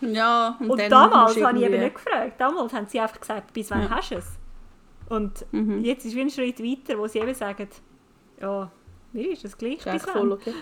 Ja, 0.02 0.58
und, 0.60 0.72
und 0.72 0.92
damals 0.92 1.42
habe 1.42 1.58
ich 1.58 1.66
eben 1.66 1.80
nicht 1.80 1.96
gefragt. 1.96 2.40
Damals 2.40 2.74
haben 2.74 2.88
sie 2.88 3.00
einfach 3.00 3.20
gesagt, 3.20 3.54
bis 3.54 3.70
wann 3.72 3.84
ja. 3.84 3.90
hast 3.90 4.12
du 4.12 4.16
es? 4.16 4.38
Und 5.10 5.46
mhm. 5.52 5.84
jetzt 5.84 6.06
ist 6.06 6.16
wie 6.16 6.22
ein 6.22 6.30
Schritt 6.30 6.60
weiter, 6.60 6.98
wo 6.98 7.08
sie 7.08 7.20
eben 7.20 7.34
sagen, 7.34 7.68
ja, 8.42 8.72
mir 9.12 9.32
ist 9.32 9.44
das 9.44 9.58
gleich, 9.58 9.84
bis 9.84 10.06
wann. 10.08 10.32
Okay. 10.32 10.54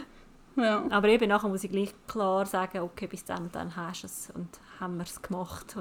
Ja. 0.56 0.86
Aber 0.90 1.08
eben 1.08 1.30
nachher 1.30 1.48
muss 1.48 1.64
ich 1.64 1.72
gleich 1.72 1.94
klar 2.08 2.46
sagen, 2.46 2.80
okay, 2.80 3.08
bis 3.08 3.24
dann 3.24 3.44
und 3.44 3.56
dann 3.56 3.76
hast 3.76 4.04
du 4.04 4.08
es 4.08 4.32
und 4.36 4.50
haben 4.80 4.98
wir 4.98 5.04
es 5.04 5.22
gemacht. 5.22 5.76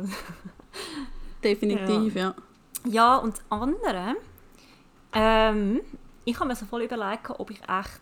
Definitiv, 1.44 2.14
ja. 2.14 2.22
Ja, 2.22 2.34
ja 2.84 3.16
und 3.16 3.34
das 3.34 3.44
andere, 3.48 4.16
ähm, 5.12 5.80
ich 6.24 6.38
habe 6.38 6.48
mir 6.48 6.56
so 6.56 6.66
voll 6.66 6.82
überlegt, 6.82 7.30
ob 7.30 7.50
ich 7.50 7.60
echt 7.62 8.00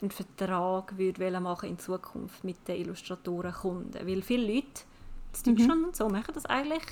einen 0.00 0.10
Vertrag 0.10 0.98
würde 0.98 1.40
machen 1.40 1.68
in 1.68 1.78
Zukunft 1.78 2.42
mit 2.42 2.66
den 2.66 2.80
Illustratoren-Kunden. 2.80 4.06
Weil 4.06 4.22
viele 4.22 4.54
Leute 4.54 4.82
in 5.46 5.56
Deutschland 5.56 5.80
mhm. 5.80 5.86
und 5.86 5.96
so 5.96 6.08
machen 6.08 6.34
das 6.34 6.46
eigentlich. 6.46 6.82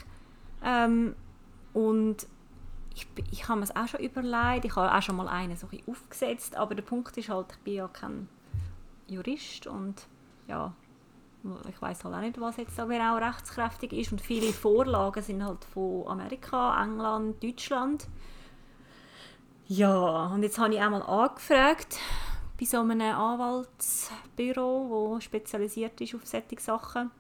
Ähm, 0.65 1.17
und 1.73 2.27
ich, 2.95 3.07
ich 3.31 3.49
habe 3.49 3.61
mir 3.61 3.65
es 3.65 3.75
auch 3.75 3.89
schon 3.89 4.01
überlegt, 4.01 4.65
ich 4.65 4.77
habe 4.77 4.95
auch 4.95 5.03
schon 5.03 5.17
mal 5.17 5.29
einen 5.29 5.57
so 5.57 5.67
ein 5.73 5.83
aufgesetzt, 5.87 6.57
aber 6.57 6.75
der 6.75 6.83
Punkt 6.83 7.17
ist 7.17 7.29
halt, 7.29 7.47
ich 7.53 7.59
bin 7.59 7.75
ja 7.75 7.89
kein 7.89 8.29
Jurist 9.11 9.67
und 9.67 10.07
ja, 10.49 10.73
ich 11.69 11.81
weiß 11.81 12.05
halt 12.05 12.15
auch 12.15 12.21
nicht, 12.21 12.41
was 12.41 12.59
jetzt 12.59 12.79
da 12.79 12.85
genau 12.85 13.17
rechtskräftig 13.17 13.93
ist 13.93 14.13
und 14.13 14.21
viele 14.21 14.53
Vorlagen 14.53 15.23
sind 15.23 15.45
halt 15.45 15.65
von 15.65 16.07
Amerika, 16.07 16.81
England, 16.83 17.43
Deutschland. 17.43 18.07
Ja, 19.67 20.27
und 20.27 20.43
jetzt 20.43 20.59
habe 20.59 20.75
ich 20.75 20.81
einmal 20.81 21.03
angefragt 21.03 21.99
bei 22.59 22.67
so 22.67 22.81
einem 22.81 23.01
Anwaltsbüro, 23.01 25.15
das 25.15 25.25
spezialisiert 25.25 25.99
ist 26.01 26.15
auf 26.15 26.27
solche 26.27 26.61
Sachen. 26.61 27.11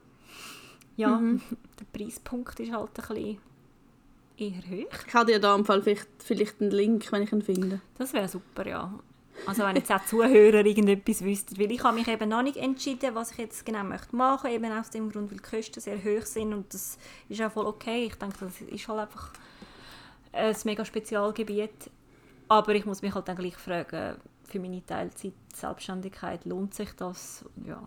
Ja, 0.96 1.18
mhm. 1.18 1.40
der 1.80 1.98
Preispunkt 1.98 2.60
ist 2.60 2.72
halt 2.72 2.90
ein 2.98 3.08
bisschen 3.08 3.38
eher 4.36 4.62
hoch. 4.62 5.06
Ich 5.06 5.14
habe 5.14 5.32
dir 5.32 5.40
da 5.40 5.54
im 5.54 5.64
Fall 5.64 5.82
vielleicht, 5.82 6.08
vielleicht 6.18 6.60
einen 6.60 6.72
Link, 6.72 7.10
wenn 7.10 7.22
ich 7.22 7.32
ihn 7.32 7.42
finde. 7.42 7.80
Das 7.96 8.12
wäre 8.12 8.28
super, 8.28 8.66
ja. 8.66 8.92
Also 9.50 9.64
wenn 9.64 9.74
jetzt 9.74 9.90
auch 9.90 10.04
Zuhörer 10.04 10.64
irgendetwas 10.64 11.24
wüssten, 11.24 11.58
weil 11.58 11.72
ich 11.72 11.82
habe 11.82 11.96
mich 11.96 12.06
eben 12.06 12.28
noch 12.28 12.42
nicht 12.42 12.56
entschieden, 12.56 13.16
was 13.16 13.32
ich 13.32 13.38
jetzt 13.38 13.66
genau 13.66 13.82
möchte 13.82 14.14
machen, 14.14 14.48
eben 14.52 14.70
aus 14.70 14.90
dem 14.90 15.10
Grund, 15.10 15.28
weil 15.28 15.38
die 15.38 15.56
Kosten 15.56 15.80
sehr 15.80 15.98
hoch 15.98 16.24
sind 16.24 16.54
und 16.54 16.72
das 16.72 16.98
ist 17.28 17.42
auch 17.42 17.50
voll 17.50 17.66
okay. 17.66 18.06
Ich 18.06 18.14
denke, 18.14 18.36
das 18.38 18.60
ist 18.60 18.88
halt 18.88 19.00
einfach 19.00 19.32
ein 20.32 20.56
mega 20.64 20.84
Spezialgebiet. 20.84 21.90
Aber 22.46 22.74
ich 22.76 22.86
muss 22.86 23.02
mich 23.02 23.12
halt 23.12 23.26
dann 23.26 23.36
gleich 23.36 23.56
fragen, 23.56 24.18
für 24.44 24.60
meine 24.60 24.86
Teilzeit 24.86 25.32
Selbstständigkeit, 25.52 26.44
lohnt 26.44 26.74
sich 26.74 26.92
das? 26.92 27.44
Ja. 27.66 27.82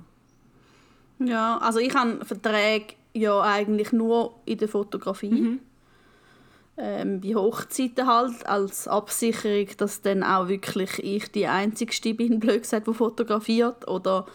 Ja, 1.19 1.59
also 1.59 1.79
ich 1.79 1.95
habe 1.95 2.25
Verträge 2.25 2.95
ja 3.13 3.39
eigentlich 3.41 3.93
nur 3.93 4.41
in 4.43 4.57
der 4.57 4.67
Fotografie. 4.67 5.29
Mhm 5.29 5.59
ähm, 6.77 7.21
bei 7.21 7.35
Hochzeiten 7.35 8.07
halt 8.07 8.45
als 8.47 8.87
Absicherung, 8.87 9.67
dass 9.77 10.01
dann 10.01 10.23
auch 10.23 10.47
wirklich 10.47 10.99
ich 10.99 11.31
die 11.31 11.47
einzigste 11.47 12.13
bin, 12.13 12.39
blöd 12.41 12.63
gesagt, 12.63 12.87
die 12.87 12.93
fotografiert 12.93 13.87
oder 13.87 14.25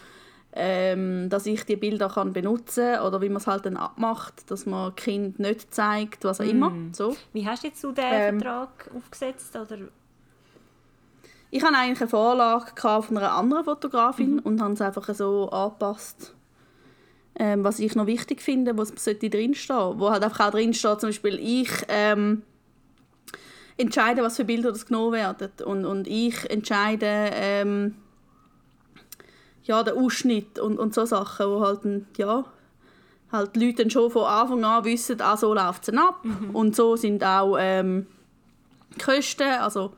ähm, 0.53 1.29
dass 1.29 1.45
ich 1.45 1.63
die 1.65 1.75
Bilder 1.75 2.09
kann 2.09 2.33
benutzen 2.33 2.99
oder 3.01 3.21
wie 3.21 3.29
man 3.29 3.37
es 3.37 3.47
halt 3.47 3.65
dann 3.65 3.77
abmacht, 3.77 4.49
dass 4.49 4.65
man 4.65 4.95
Kind 4.95 5.37
nicht 5.37 5.73
zeigt, 5.73 6.23
was 6.23 6.41
auch 6.41 6.45
mm. 6.45 6.49
immer. 6.49 6.71
So. 6.91 7.15
Wie 7.33 7.45
hast 7.45 7.63
du 7.63 7.67
jetzt 7.67 7.81
so 7.81 7.91
den 7.91 8.05
ähm, 8.07 8.39
Vertrag 8.39 8.89
aufgesetzt? 8.95 9.55
Oder? 9.55 9.77
Ich 11.51 11.63
hatte 11.63 11.75
eigentlich 11.77 12.01
eine 12.01 12.09
Vorlage 12.09 12.71
von 13.03 13.17
einer 13.17 13.33
anderen 13.33 13.63
Fotografin 13.63 14.35
mhm. 14.35 14.39
und 14.39 14.61
habe 14.61 14.73
es 14.73 14.81
einfach 14.81 15.13
so 15.13 15.49
angepasst 15.49 16.33
ähm, 17.39 17.63
was 17.63 17.79
ich 17.79 17.95
noch 17.95 18.05
wichtig 18.05 18.41
finde, 18.41 18.77
was 18.77 18.93
sollte 18.97 19.29
drinstehen. 19.29 19.99
Wo 19.99 20.11
halt 20.11 20.23
einfach 20.23 20.47
auch 20.47 20.51
drinsteht, 20.51 20.99
zum 20.99 21.09
Beispiel 21.09 21.39
ich 21.41 21.71
ähm, 21.87 22.43
entscheide, 23.77 24.21
was 24.21 24.35
für 24.35 24.43
Bilder 24.43 24.71
das 24.71 24.85
genommen 24.85 25.13
werden 25.13 25.49
und, 25.65 25.85
und 25.85 26.07
ich 26.07 26.49
entscheide 26.49 27.31
ähm, 27.33 27.95
ja, 29.63 29.83
den 29.83 29.97
Ausschnitt 29.97 30.59
und, 30.59 30.77
und 30.77 30.93
so 30.93 31.05
Sachen, 31.05 31.47
wo 31.47 31.61
halt, 31.61 31.81
ja, 32.17 32.43
halt 33.31 33.55
die 33.55 33.67
Leute 33.67 33.89
schon 33.89 34.11
von 34.11 34.23
Anfang 34.25 34.63
an 34.65 34.83
wissen, 34.83 35.21
ah, 35.21 35.37
so 35.37 35.53
läuft 35.53 35.87
es 35.87 35.97
ab 35.97 36.23
mhm. 36.23 36.55
und 36.55 36.75
so 36.75 36.95
sind 36.97 37.23
auch 37.23 37.55
ähm, 37.57 38.07
die 38.95 38.99
Kosten, 38.99 39.43
also 39.43 39.93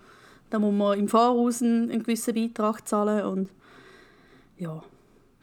da 0.51 0.59
muss 0.59 0.73
man 0.73 0.99
im 0.99 1.07
Voraus 1.07 1.61
einen, 1.61 1.89
einen 1.89 2.03
gewissen 2.03 2.35
Beitrag 2.35 2.87
zahlen 2.87 3.25
und 3.25 3.49
ja, 4.57 4.83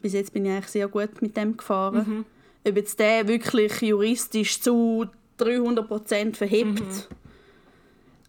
bis 0.02 0.12
jetzt 0.12 0.32
bin 0.32 0.44
ich 0.44 0.52
eigentlich 0.52 0.68
sehr 0.68 0.88
gut 0.88 1.20
mit 1.22 1.36
dem 1.36 1.56
gefahren. 1.56 2.06
Mhm. 2.06 2.24
Ob 2.68 2.76
jetzt 2.76 2.98
der 2.98 3.28
wirklich 3.28 3.80
juristisch 3.80 4.60
zu 4.60 5.06
300% 5.38 6.34
verhebt. 6.34 6.80
Mhm. 6.80 7.02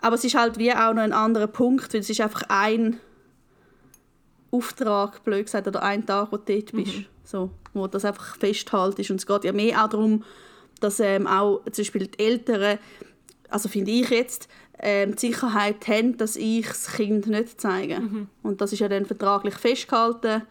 Aber 0.02 0.16
es 0.16 0.24
ist 0.24 0.36
halt 0.36 0.58
wie 0.58 0.72
auch 0.72 0.94
noch 0.94 1.02
ein 1.02 1.14
anderer 1.14 1.48
Punkt, 1.48 1.94
weil 1.94 2.02
es 2.02 2.10
ist 2.10 2.22
einfach 2.22 2.44
ein 2.48 3.00
Auftrag, 4.52 5.24
blöd 5.24 5.46
gesagt, 5.46 5.68
oder 5.68 5.84
ein 5.84 6.06
Tag, 6.06 6.32
wo 6.32 6.38
du 6.38 6.54
dort 6.54 6.72
bist, 6.72 6.98
mhm. 6.98 7.06
so, 7.24 7.52
wo 7.74 7.88
das 7.88 8.06
einfach 8.06 8.38
festhaltest. 8.38 9.12
Und 9.12 9.18
es 9.18 9.28
geht 9.28 9.44
ja 9.44 9.52
mehr 9.52 9.84
auch 9.84 9.90
darum, 9.90 10.24
dass 10.80 11.00
ähm, 11.00 11.28
auch 11.28 11.62
zum 11.66 11.84
Beispiel 11.84 12.08
die 12.08 12.20
Eltern, 12.20 12.80
also 13.50 13.68
finde 13.68 13.92
ich 13.92 14.10
jetzt, 14.10 14.48
ähm, 14.82 15.16
die 15.16 15.28
Sicherheit 15.28 15.86
haben, 15.88 16.18
dass 16.18 16.38
ich 16.38 16.66
das 16.66 16.94
Kind 16.94 17.28
nicht 17.28 17.60
zeige. 17.60 18.00
Mhm. 18.00 18.28
Und 18.42 18.62
das 18.62 18.72
ist 18.72 18.80
ja 18.80 18.88
dann 18.88 19.06
vertraglich 19.06 19.56
festgehalten 19.56 20.44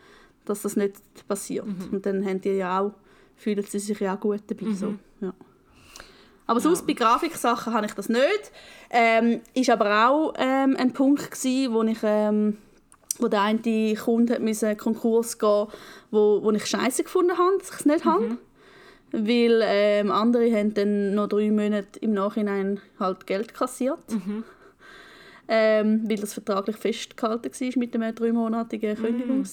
dass 0.48 0.62
das 0.62 0.76
nicht 0.76 0.94
passiert. 1.26 1.66
Mhm. 1.66 1.88
Und 1.92 2.06
dann 2.06 2.24
haben 2.24 2.40
die 2.40 2.50
ja 2.50 2.80
auch, 2.80 2.92
fühlen 3.36 3.64
sie 3.64 3.78
sich 3.78 3.98
ja 4.00 4.14
auch 4.14 4.20
gut 4.20 4.42
dabei. 4.46 4.66
Mhm. 4.66 4.74
So. 4.74 4.94
Ja. 5.20 5.32
Aber 6.46 6.60
sonst 6.60 6.86
bei 6.86 6.94
Grafiksachen 6.94 7.74
habe 7.74 7.86
ich 7.86 7.92
das 7.92 8.08
nicht. 8.08 8.52
Ähm, 8.90 9.42
ist 9.54 9.68
aber 9.68 10.08
auch 10.08 10.32
ähm, 10.38 10.76
ein 10.78 10.92
Punkt 10.92 11.30
gewesen, 11.30 11.74
wo 11.74 11.82
ich 11.82 11.98
ähm, 12.02 12.56
wo 13.18 13.28
der 13.28 13.42
eine 13.42 13.94
Kunde 13.94 14.38
musste 14.40 14.76
Konkurs 14.76 15.38
gehen, 15.38 15.66
wo, 16.10 16.42
wo 16.42 16.50
ich 16.52 16.66
scheiße 16.66 17.02
gefunden 17.02 17.36
habe, 17.36 17.58
dass 17.58 17.70
ich 17.70 17.80
es 17.80 17.86
nicht 17.86 18.04
mhm. 18.04 18.10
habe. 18.10 18.38
Weil 19.10 19.62
ähm, 19.64 20.10
andere 20.10 20.50
haben 20.54 20.74
dann 20.74 21.14
noch 21.14 21.28
drei 21.28 21.50
Monate 21.50 21.98
im 22.00 22.12
Nachhinein 22.12 22.80
halt 22.98 23.26
Geld 23.26 23.54
kassiert. 23.54 24.10
Mhm. 24.10 24.44
Ähm, 25.48 26.04
weil 26.06 26.18
das 26.18 26.34
vertraglich 26.34 26.76
festgehalten 26.76 27.50
war 27.50 27.78
mit 27.78 27.94
einem 27.94 28.14
dreimonatigen 28.14 29.00
mhm. 29.00 29.44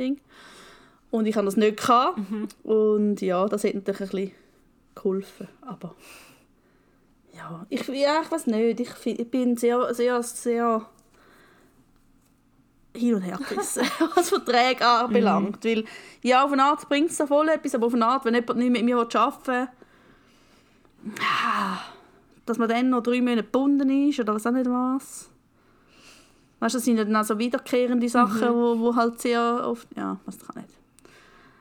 Ding. 0.00 0.20
Und 1.10 1.26
ich 1.26 1.36
hatte 1.36 1.46
das 1.46 1.56
nicht. 1.56 1.76
Gehabt. 1.78 2.18
Mhm. 2.18 2.48
Und 2.62 3.20
ja, 3.20 3.46
das 3.46 3.64
hat 3.64 3.74
natürlich 3.74 4.00
ein 4.00 4.08
bisschen 4.08 4.32
geholfen. 4.94 5.48
Aber 5.62 5.94
ja, 7.34 7.66
ich, 7.68 7.86
ja, 7.88 8.20
ich 8.22 8.30
weiß 8.30 8.46
nicht. 8.46 8.80
Ich, 8.80 9.06
ich 9.06 9.30
bin 9.30 9.56
sehr, 9.56 9.94
sehr, 9.94 10.22
sehr 10.22 10.86
hin 12.94 13.14
und 13.14 13.22
her 13.22 13.38
gerissen, 13.48 13.84
was 14.14 14.30
Verträge 14.30 14.86
anbelangt. 14.86 15.64
Weil, 15.64 15.84
ja, 16.22 16.44
auf 16.44 16.52
eine 16.52 16.64
Art 16.64 16.88
bringt 16.88 17.10
es 17.10 17.18
da 17.18 17.26
voll 17.26 17.48
etwas, 17.48 17.74
aber 17.74 17.86
auf 17.86 17.94
eine 17.94 18.06
Art, 18.06 18.24
wenn 18.24 18.34
jemand 18.34 18.58
nicht 18.58 18.70
mit 18.70 18.84
mir 18.84 18.96
arbeiten 18.98 19.46
will, 19.46 19.68
dass 22.46 22.58
man 22.58 22.68
dann 22.68 22.90
noch 22.90 23.02
drei 23.02 23.20
Monate 23.20 23.44
gebunden 23.44 24.08
ist 24.08 24.20
oder 24.20 24.34
was 24.34 24.46
auch 24.46 24.52
nicht 24.52 24.68
was. 24.68 25.29
Weißt 26.60 26.74
du, 26.74 26.78
das 26.78 26.84
sind 26.84 26.98
ja 26.98 27.04
dann 27.04 27.16
auch 27.16 27.24
so 27.24 27.38
wiederkehrende 27.38 28.08
Sachen, 28.08 28.40
mhm. 28.40 28.54
wo, 28.54 28.78
wo 28.78 28.96
halt 28.96 29.20
sehr 29.20 29.66
oft, 29.66 29.88
ja, 29.96 30.18
was 30.26 30.38
kann 30.38 30.62
nicht. 30.62 30.74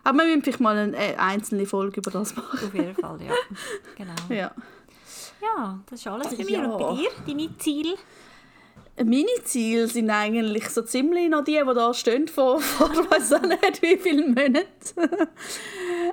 Aber 0.04 0.20
wir 0.20 0.26
müssen 0.26 0.42
vielleicht 0.44 0.60
mal 0.60 0.78
eine 0.78 1.20
einzelne 1.20 1.66
Folge 1.66 2.00
über 2.00 2.12
das 2.12 2.36
machen. 2.36 2.68
Auf 2.68 2.74
jeden 2.74 2.96
Fall, 2.96 3.22
ja. 3.22 3.34
Genau. 3.98 4.14
Ja. 4.30 4.52
Ja, 5.42 5.80
das 5.90 6.00
ist 6.00 6.08
alles 6.08 6.36
bei 6.36 6.44
mir. 6.44 6.52
Ja. 6.52 6.66
Und 6.66 6.80
bei 6.80 6.96
dir, 6.96 7.10
deine 7.26 7.58
Ziele? 7.58 7.96
Meine 8.98 9.44
Ziele 9.46 9.88
sind 9.88 10.10
eigentlich 10.10 10.70
so 10.70 10.82
ziemlich 10.82 11.30
noch 11.30 11.44
die, 11.44 11.62
die 11.66 11.74
da 11.74 11.94
stehen 11.94 12.28
vor, 12.28 12.60
vor 12.60 12.90
weiß 12.90 13.34
auch 13.34 13.42
nicht 13.42 13.82
wie 13.82 13.98
vielen 13.98 14.34
Monaten. 14.34 14.66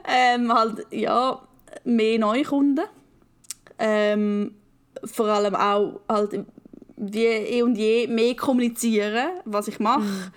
ähm, 0.04 0.52
halt, 0.52 0.86
ja, 0.90 1.42
mehr 1.84 2.18
Neukunden. 2.18 2.84
Ähm, 3.78 4.54
vor 5.04 5.26
allem 5.26 5.54
auch 5.54 6.00
halt 6.08 6.44
wie 6.96 7.24
eh 7.24 7.62
und 7.62 7.76
je 7.76 8.06
mehr 8.06 8.34
kommunizieren, 8.34 9.28
was 9.44 9.68
ich 9.68 9.78
mache, 9.80 10.00
mhm. 10.00 10.32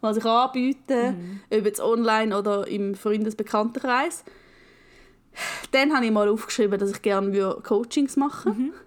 was 0.00 0.16
ich 0.16 0.24
anbiete, 0.24 1.12
mhm. 1.12 1.40
ob 1.50 1.64
jetzt 1.64 1.80
online 1.80 2.36
oder 2.36 2.66
im 2.68 2.94
Freundes-Bekanntenkreis. 2.94 4.24
Dann 5.72 5.92
habe 5.94 6.06
ich 6.06 6.12
mal 6.12 6.28
aufgeschrieben, 6.28 6.78
dass 6.78 6.92
ich 6.92 7.02
gerne 7.02 7.56
Coachings 7.62 8.16
machen 8.16 8.52
mhm. 8.52 8.72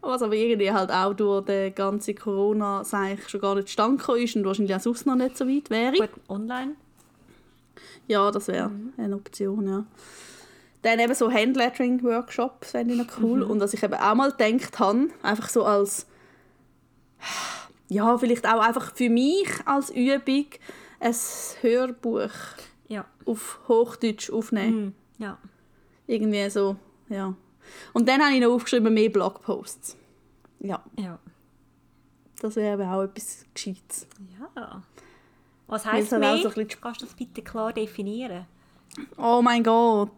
Was 0.00 0.22
aber 0.22 0.34
irgendwie 0.34 0.70
halt 0.70 0.90
auch 0.92 1.12
durch 1.12 1.44
die 1.46 1.72
ganze 1.74 2.14
corona 2.14 2.84
schon 2.84 3.40
gar 3.40 3.54
nicht 3.56 3.70
stand 3.70 4.00
ist 4.00 4.36
und 4.36 4.44
wahrscheinlich 4.44 4.74
auch 4.74 4.80
sonst 4.80 5.06
noch 5.06 5.16
nicht 5.16 5.36
so 5.36 5.46
weit 5.46 5.70
wäre. 5.70 5.96
Gut, 5.96 6.10
online? 6.28 6.74
Ja, 8.06 8.30
das 8.30 8.48
wäre 8.48 8.68
mhm. 8.68 8.92
eine 8.96 9.16
Option, 9.16 9.68
ja. 9.68 9.84
Dann 10.88 11.00
eben 11.00 11.14
so 11.14 11.30
Handlettering-Workshops 11.30 12.70
fände 12.70 12.94
ich 12.94 12.98
noch 12.98 13.20
cool. 13.20 13.44
Mhm. 13.44 13.50
Und 13.50 13.60
was 13.60 13.74
ich 13.74 13.82
eben 13.82 13.92
auch 13.92 14.14
mal 14.14 14.32
gedacht 14.32 14.78
habe, 14.78 15.10
einfach 15.22 15.50
so 15.50 15.62
als, 15.66 16.06
ja, 17.90 18.16
vielleicht 18.16 18.46
auch 18.46 18.60
einfach 18.60 18.94
für 18.94 19.10
mich 19.10 19.50
als 19.66 19.90
Übung, 19.90 20.46
ein 20.98 21.14
Hörbuch 21.60 22.30
ja. 22.88 23.04
auf 23.26 23.60
Hochdeutsch 23.68 24.30
aufnehmen. 24.30 24.94
Mhm. 25.18 25.22
Ja. 25.22 25.36
Irgendwie 26.06 26.48
so, 26.48 26.76
ja. 27.10 27.34
Und 27.92 28.08
dann 28.08 28.24
habe 28.24 28.34
ich 28.34 28.40
noch 28.40 28.54
aufgeschrieben, 28.54 28.94
mehr 28.94 29.10
Blogposts. 29.10 29.94
Ja. 30.60 30.82
Ja. 30.98 31.18
Das 32.40 32.56
wäre 32.56 32.90
auch 32.90 33.02
etwas 33.02 33.44
Gescheites. 33.52 34.06
Ja. 34.56 34.82
Was 35.66 35.84
heisst 35.84 36.12
mehr? 36.12 36.38
So 36.38 36.48
Kannst 36.80 37.02
du 37.02 37.04
das 37.04 37.14
bitte 37.14 37.42
klar 37.42 37.74
definieren? 37.74 38.46
Oh 39.16 39.40
mein 39.42 39.62
Gott. 39.62 40.10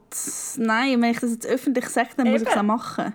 Nein, 0.57 1.01
wenn 1.03 1.11
ich 1.11 1.21
das 1.21 1.31
jetzt 1.31 1.47
öffentlich 1.47 1.89
sage, 1.89 2.11
dann 2.17 2.27
Eben. 2.27 2.35
muss 2.35 2.43
ich 2.43 2.49
es 2.49 2.57
auch 2.57 2.63
machen. 2.63 3.15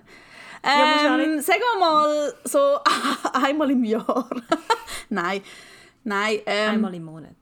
Ähm, 0.64 1.36
ja, 1.36 1.42
sagen 1.42 1.60
wir 1.60 1.80
mal 1.80 2.34
so 2.44 2.60
einmal 3.34 3.70
im 3.70 3.84
Jahr. 3.84 4.30
Nein. 5.10 5.42
Nein. 6.04 6.40
Ähm, 6.46 6.72
einmal 6.72 6.96
im 6.96 7.04
Monat. 7.04 7.36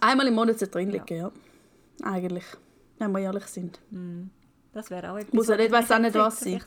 Einmal 0.00 0.26
im 0.26 0.34
Monat 0.34 0.58
sollte 0.58 0.72
drin 0.72 0.90
liegen, 0.90 1.04
ja. 1.08 1.16
ja. 1.16 1.32
Eigentlich. 2.02 2.44
Wenn 2.98 3.12
wir 3.12 3.20
ehrlich 3.20 3.46
sind. 3.46 3.80
Mm. 3.90 4.28
Das 4.72 4.90
wäre 4.90 5.10
auch 5.10 5.16
etwas. 5.16 5.34
Muss 5.34 5.48
ja 5.48 5.56
nicht, 5.56 5.72
weiß 5.72 5.90
auch 5.90 5.98
nicht 5.98 6.14
was 6.14 6.40
sein. 6.40 6.62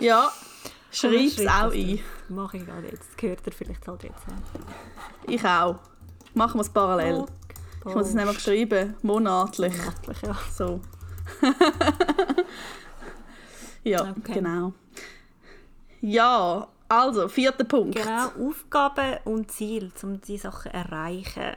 Ja. 0.00 0.30
Schreib 0.90 1.14
es 1.14 1.46
auch 1.46 1.72
ein. 1.72 2.00
Mache 2.28 2.56
ich 2.56 2.66
gerade 2.66 2.88
jetzt. 2.88 3.10
Das 3.10 3.16
gehört 3.16 3.46
er 3.46 3.52
vielleicht 3.52 3.86
halt 3.86 4.02
jetzt. 4.02 4.22
Ich 5.28 5.44
auch. 5.44 5.78
Machen 6.34 6.58
wir 6.58 6.62
es 6.62 6.70
parallel. 6.70 7.14
Oh. 7.14 7.26
Ich 7.86 7.94
muss 7.94 8.08
es 8.08 8.14
nämlich 8.14 8.38
schreiben, 8.40 8.94
monatlich. 9.02 9.76
Monatlich, 9.76 10.22
ja. 10.22 10.36
So. 10.52 10.80
ja, 13.84 14.14
okay. 14.18 14.34
genau. 14.34 14.72
Ja, 16.02 16.68
also, 16.88 17.28
vierter 17.28 17.64
Punkt. 17.64 17.96
Genau, 17.96 18.48
Aufgaben 18.48 19.18
und 19.24 19.50
Ziel, 19.50 19.92
um 20.02 20.20
diese 20.20 20.50
Sachen 20.50 20.72
zu 20.72 20.76
erreichen. 20.76 21.56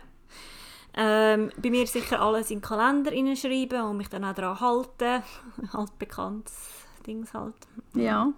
Ähm, 0.95 1.51
bei 1.57 1.71
mir 1.71 1.88
sicher 1.88 2.21
alles 2.21 2.51
in 2.51 2.59
den 2.59 2.62
Kalender 2.62 3.12
schreiben 3.36 3.81
und 3.81 3.97
mich 3.97 4.09
dann 4.09 4.23
auch 4.23 4.36
daran 4.36 4.59
halten. 4.59 5.23
halt 5.73 5.97
bekanntes 5.97 6.69
Dings 7.05 7.33
halt. 7.33 7.55
Ja. 7.95 8.31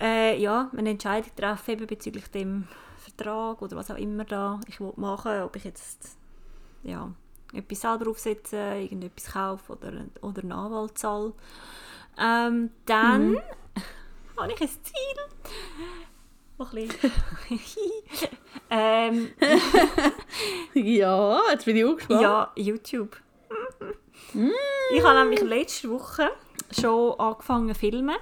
Äh, 0.00 0.40
ja, 0.40 0.70
eine 0.76 0.90
Entscheidung 0.90 1.30
treffen 1.34 1.86
bezüglich 1.86 2.30
dem 2.30 2.68
Vertrag 2.98 3.60
oder 3.62 3.76
was 3.76 3.90
auch 3.90 3.96
immer 3.96 4.24
da 4.24 4.60
ich 4.66 4.80
machen 4.80 5.42
ob 5.42 5.56
ich 5.56 5.64
jetzt 5.64 6.18
ja, 6.86 7.12
etwas 7.52 7.80
selber 7.80 8.10
aufsetzen, 8.10 8.82
irgendetwas 8.82 9.32
kaufen 9.32 9.72
oder, 9.72 9.92
oder 10.22 10.42
einen 10.42 10.52
Anwalt 10.52 10.98
zahlen. 10.98 11.32
Ähm, 12.18 12.70
dann 12.86 13.32
mhm. 13.32 13.40
habe 14.36 14.52
ich 14.52 14.60
ein 14.60 14.68
Ziel. 14.68 15.16
Ein 16.58 16.90
ähm, 18.70 19.30
ja, 20.74 21.40
jetzt 21.50 21.66
bin 21.66 21.76
ich 21.76 21.84
auch 21.84 21.96
gespannt. 21.96 22.22
Ja, 22.22 22.52
YouTube. 22.56 23.16
Mm. 24.32 24.48
Ich 24.94 25.04
habe 25.04 25.18
nämlich 25.18 25.42
letzte 25.42 25.90
Woche 25.90 26.30
schon 26.72 27.20
angefangen 27.20 27.74
zu 27.74 27.78
filmen 27.78 28.16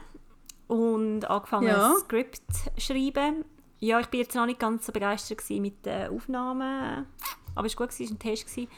und 0.67 1.25
angefangen 1.27 1.69
ja. 1.69 1.95
Skript 2.01 2.43
zu 2.53 2.71
schreiben. 2.77 3.45
Ja, 3.79 4.01
ich 4.01 4.07
war 4.07 4.19
jetzt 4.19 4.35
noch 4.35 4.47
nicht 4.47 4.59
ganz 4.59 4.87
so 4.87 4.93
begeistert 4.93 5.49
mit 5.51 5.87
den 5.87 6.09
Aufnahmen 6.09 7.07
aber 7.55 7.67
es 7.67 7.79
war 7.79 7.87
gut, 7.87 7.95
es 7.95 8.01
war 8.01 8.09
ein 8.09 8.19
Test. 8.19 8.47
Gewesen. 8.47 8.69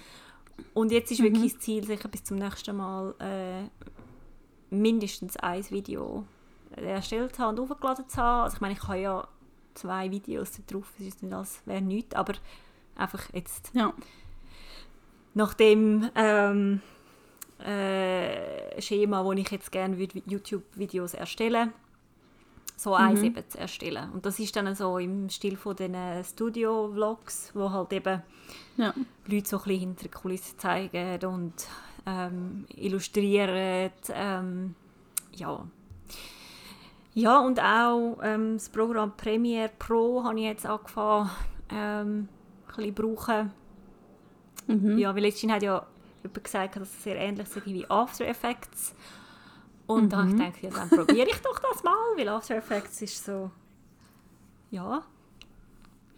Und 0.74 0.92
jetzt 0.92 1.10
ist 1.10 1.20
mhm. 1.20 1.24
wirklich 1.24 1.52
das 1.54 1.62
Ziel, 1.62 1.84
sicher 1.84 2.08
bis 2.08 2.24
zum 2.24 2.38
nächsten 2.38 2.76
Mal 2.76 3.14
äh, 3.18 4.74
mindestens 4.74 5.36
ein 5.36 5.68
Video 5.70 6.24
erstellt 6.70 7.38
haben 7.38 7.58
und 7.58 7.70
hochgeladen 7.70 8.08
zu 8.08 8.16
haben. 8.18 8.44
Also 8.44 8.56
ich 8.56 8.60
meine, 8.60 8.74
ich 8.74 8.82
habe 8.82 8.98
ja 8.98 9.28
zwei 9.74 10.10
Videos 10.10 10.52
da 10.52 10.62
drauf, 10.66 10.92
es 10.98 11.06
ist 11.06 11.22
nicht 11.22 11.34
als 11.34 11.60
wäre 11.66 11.82
nichts, 11.82 12.14
aber 12.14 12.34
einfach 12.96 13.22
jetzt 13.32 13.70
ja. 13.74 13.92
nach 15.34 15.54
dem 15.54 16.10
ähm, 16.14 16.80
äh, 17.58 18.80
Schema, 18.80 19.24
wo 19.24 19.32
ich 19.32 19.50
jetzt 19.50 19.70
gerne 19.70 19.96
YouTube-Videos 19.96 21.14
erstellen 21.14 21.72
so 22.76 22.90
mhm. 22.90 22.96
eins 22.96 23.22
eben 23.22 23.48
zu 23.48 23.58
erstellen. 23.58 24.10
Und 24.12 24.26
das 24.26 24.38
ist 24.38 24.54
dann 24.54 24.74
so 24.74 24.98
im 24.98 25.28
Stil 25.30 25.56
von 25.56 25.74
den 25.74 25.96
Studio-Vlogs, 26.22 27.52
wo 27.54 27.70
halt 27.70 27.92
eben 27.92 28.22
ja. 28.76 28.94
Leute 29.26 29.48
so 29.48 29.56
ein 29.56 29.62
bisschen 29.64 29.80
hinter 29.80 30.02
der 30.02 30.10
Kulisse 30.10 30.56
zeigen 30.56 31.24
und 31.24 31.54
ähm, 32.06 32.66
illustrieren. 32.76 33.90
Ähm, 34.12 34.74
ja. 35.34 35.66
ja, 37.14 37.40
und 37.40 37.60
auch 37.60 38.18
ähm, 38.22 38.54
das 38.54 38.68
Programm 38.68 39.16
Premiere 39.16 39.70
Pro 39.78 40.22
habe 40.22 40.38
ich 40.38 40.44
jetzt 40.44 40.66
angefangen 40.66 41.30
ähm, 41.70 42.28
ein 42.68 42.76
bisschen 42.76 42.94
brauchen. 42.94 43.52
Mhm. 44.66 44.98
Ja, 44.98 45.14
weil 45.14 45.22
letztens 45.22 45.52
hat 45.52 45.62
ja 45.62 45.86
jemand 46.22 46.44
gesagt, 46.44 46.76
dass 46.76 46.88
es 46.88 47.04
sehr 47.04 47.16
ähnlich 47.16 47.48
ist 47.48 47.66
wie 47.66 47.88
After 47.88 48.26
Effects. 48.26 48.94
Und 49.87 50.05
mhm. 50.05 50.09
dann 50.09 50.40
habe 50.40 50.53
ich 50.55 50.61
gedacht, 50.61 50.77
ja, 50.77 50.87
dann 50.88 51.07
probiere 51.07 51.29
ich 51.29 51.40
doch 51.42 51.59
das 51.59 51.83
mal, 51.85 51.94
weil 52.16 52.29
After 52.29 52.57
Effects 52.57 53.03
ist 53.03 53.25
so, 53.25 53.51
ja. 54.70 55.03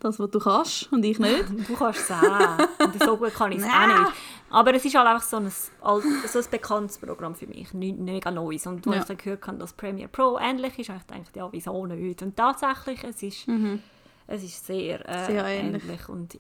Das, 0.01 0.19
was 0.21 0.31
du 0.31 0.39
kannst 0.39 0.93
und 0.93 1.05
ich 1.05 1.19
nicht. 1.19 1.45
Du 1.69 1.75
kannst 1.75 2.01
es 2.01 2.11
auch. 2.11 2.59
Und 2.85 3.03
so 3.03 3.17
gut 3.17 3.35
kann 3.35 3.51
ich 3.53 3.59
es 3.59 3.65
auch 3.65 3.87
nicht. 4.01 4.13
Aber 4.51 4.73
es 4.75 4.85
ist 4.85 4.95
halt 4.95 5.07
einfach 5.07 5.27
so 5.27 5.37
ein, 5.37 5.51
so 5.51 6.39
ein 6.39 6.45
bekanntes 6.51 6.99
Programm 6.99 7.35
für 7.35 7.47
mich, 7.47 7.75
nicht 7.75 7.99
mega 7.99 8.31
neues. 8.31 8.67
Und 8.67 8.87
als 8.87 8.95
ja. 8.95 9.03
ich 9.03 9.09
dann 9.09 9.17
gehört 9.19 9.47
habe, 9.47 9.59
dass 9.59 9.73
Premiere 9.73 10.09
Pro 10.09 10.39
ähnlich 10.39 10.79
ist, 10.79 10.89
habe 10.89 11.01
ich 11.01 11.07
gedacht, 11.07 11.37
ja, 11.37 11.49
wieso 11.53 11.87
nicht? 11.87 12.23
Und 12.23 12.37
tatsächlich, 12.37 13.03
es 13.05 13.23
ist, 13.23 13.49
mhm. 13.49 13.83
es 14.27 14.45
ist 14.45 14.65
sehr, 14.65 15.07
äh, 15.07 15.27
sehr 15.27 15.45
ähnlich. 15.45 15.83
ähnlich. 15.85 16.09
und 16.09 16.39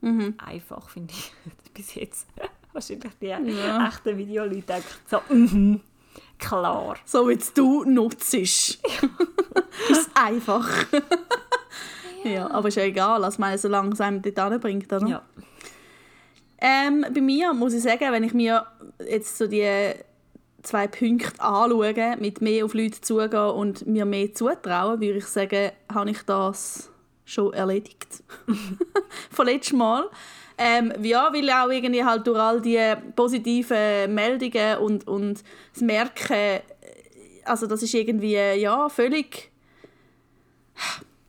mhm. 0.00 0.34
einfach, 0.38 0.88
finde 0.88 1.14
ich, 1.14 1.32
bis 1.74 1.94
jetzt. 1.94 2.26
Wahrscheinlich 2.72 3.12
die 3.20 3.26
ja. 3.26 3.86
echten 3.88 4.18
Videoleute 4.18 4.62
denken 4.62 4.88
so, 5.06 5.20
mhm. 5.30 5.80
Klar. 6.38 6.96
So 7.04 7.28
wie 7.28 7.38
du 7.54 7.84
nutzt. 7.84 8.34
ist 8.34 8.80
einfach. 10.14 10.68
ja. 12.24 12.30
ja. 12.30 12.50
aber 12.50 12.68
ist 12.68 12.76
ja 12.76 12.84
egal. 12.84 13.24
Also 13.24 13.40
meine, 13.40 13.58
solange 13.58 13.92
es 13.92 14.00
einem 14.00 14.22
dort 14.22 14.60
bringt, 14.60 14.92
oder? 14.92 15.06
Ja. 15.06 15.22
Ähm, 16.58 17.04
bei 17.12 17.20
mir 17.20 17.52
muss 17.52 17.74
ich 17.74 17.82
sagen, 17.82 18.12
wenn 18.12 18.24
ich 18.24 18.34
mir 18.34 18.66
jetzt 19.08 19.38
so 19.38 19.46
die 19.46 19.94
zwei 20.62 20.86
Punkte 20.88 21.40
anschaue, 21.40 22.16
mit 22.18 22.40
mehr 22.40 22.64
auf 22.64 22.74
Leute 22.74 23.00
zugehen 23.00 23.50
und 23.50 23.86
mir 23.86 24.04
mehr 24.04 24.34
zutrauen, 24.34 25.00
würde 25.00 25.18
ich 25.18 25.26
sagen, 25.26 25.70
habe 25.92 26.10
ich 26.10 26.22
das 26.22 26.90
schon 27.24 27.52
erledigt. 27.52 28.22
Von 29.30 29.46
letztem 29.46 29.78
Mal. 29.78 30.08
Ähm, 30.58 30.92
ja, 31.02 31.30
weil 31.32 31.50
auch 31.50 31.70
irgendwie 31.70 32.04
halt 32.04 32.26
durch 32.26 32.38
all 32.38 32.60
die 32.62 32.80
positiven 33.14 34.14
Meldungen 34.14 34.78
und, 34.78 35.06
und 35.06 35.44
das 35.72 35.82
Merken, 35.82 36.60
also 37.44 37.66
das 37.66 37.82
ist 37.82 37.92
irgendwie, 37.92 38.34
ja, 38.34 38.88
völlig, 38.88 39.50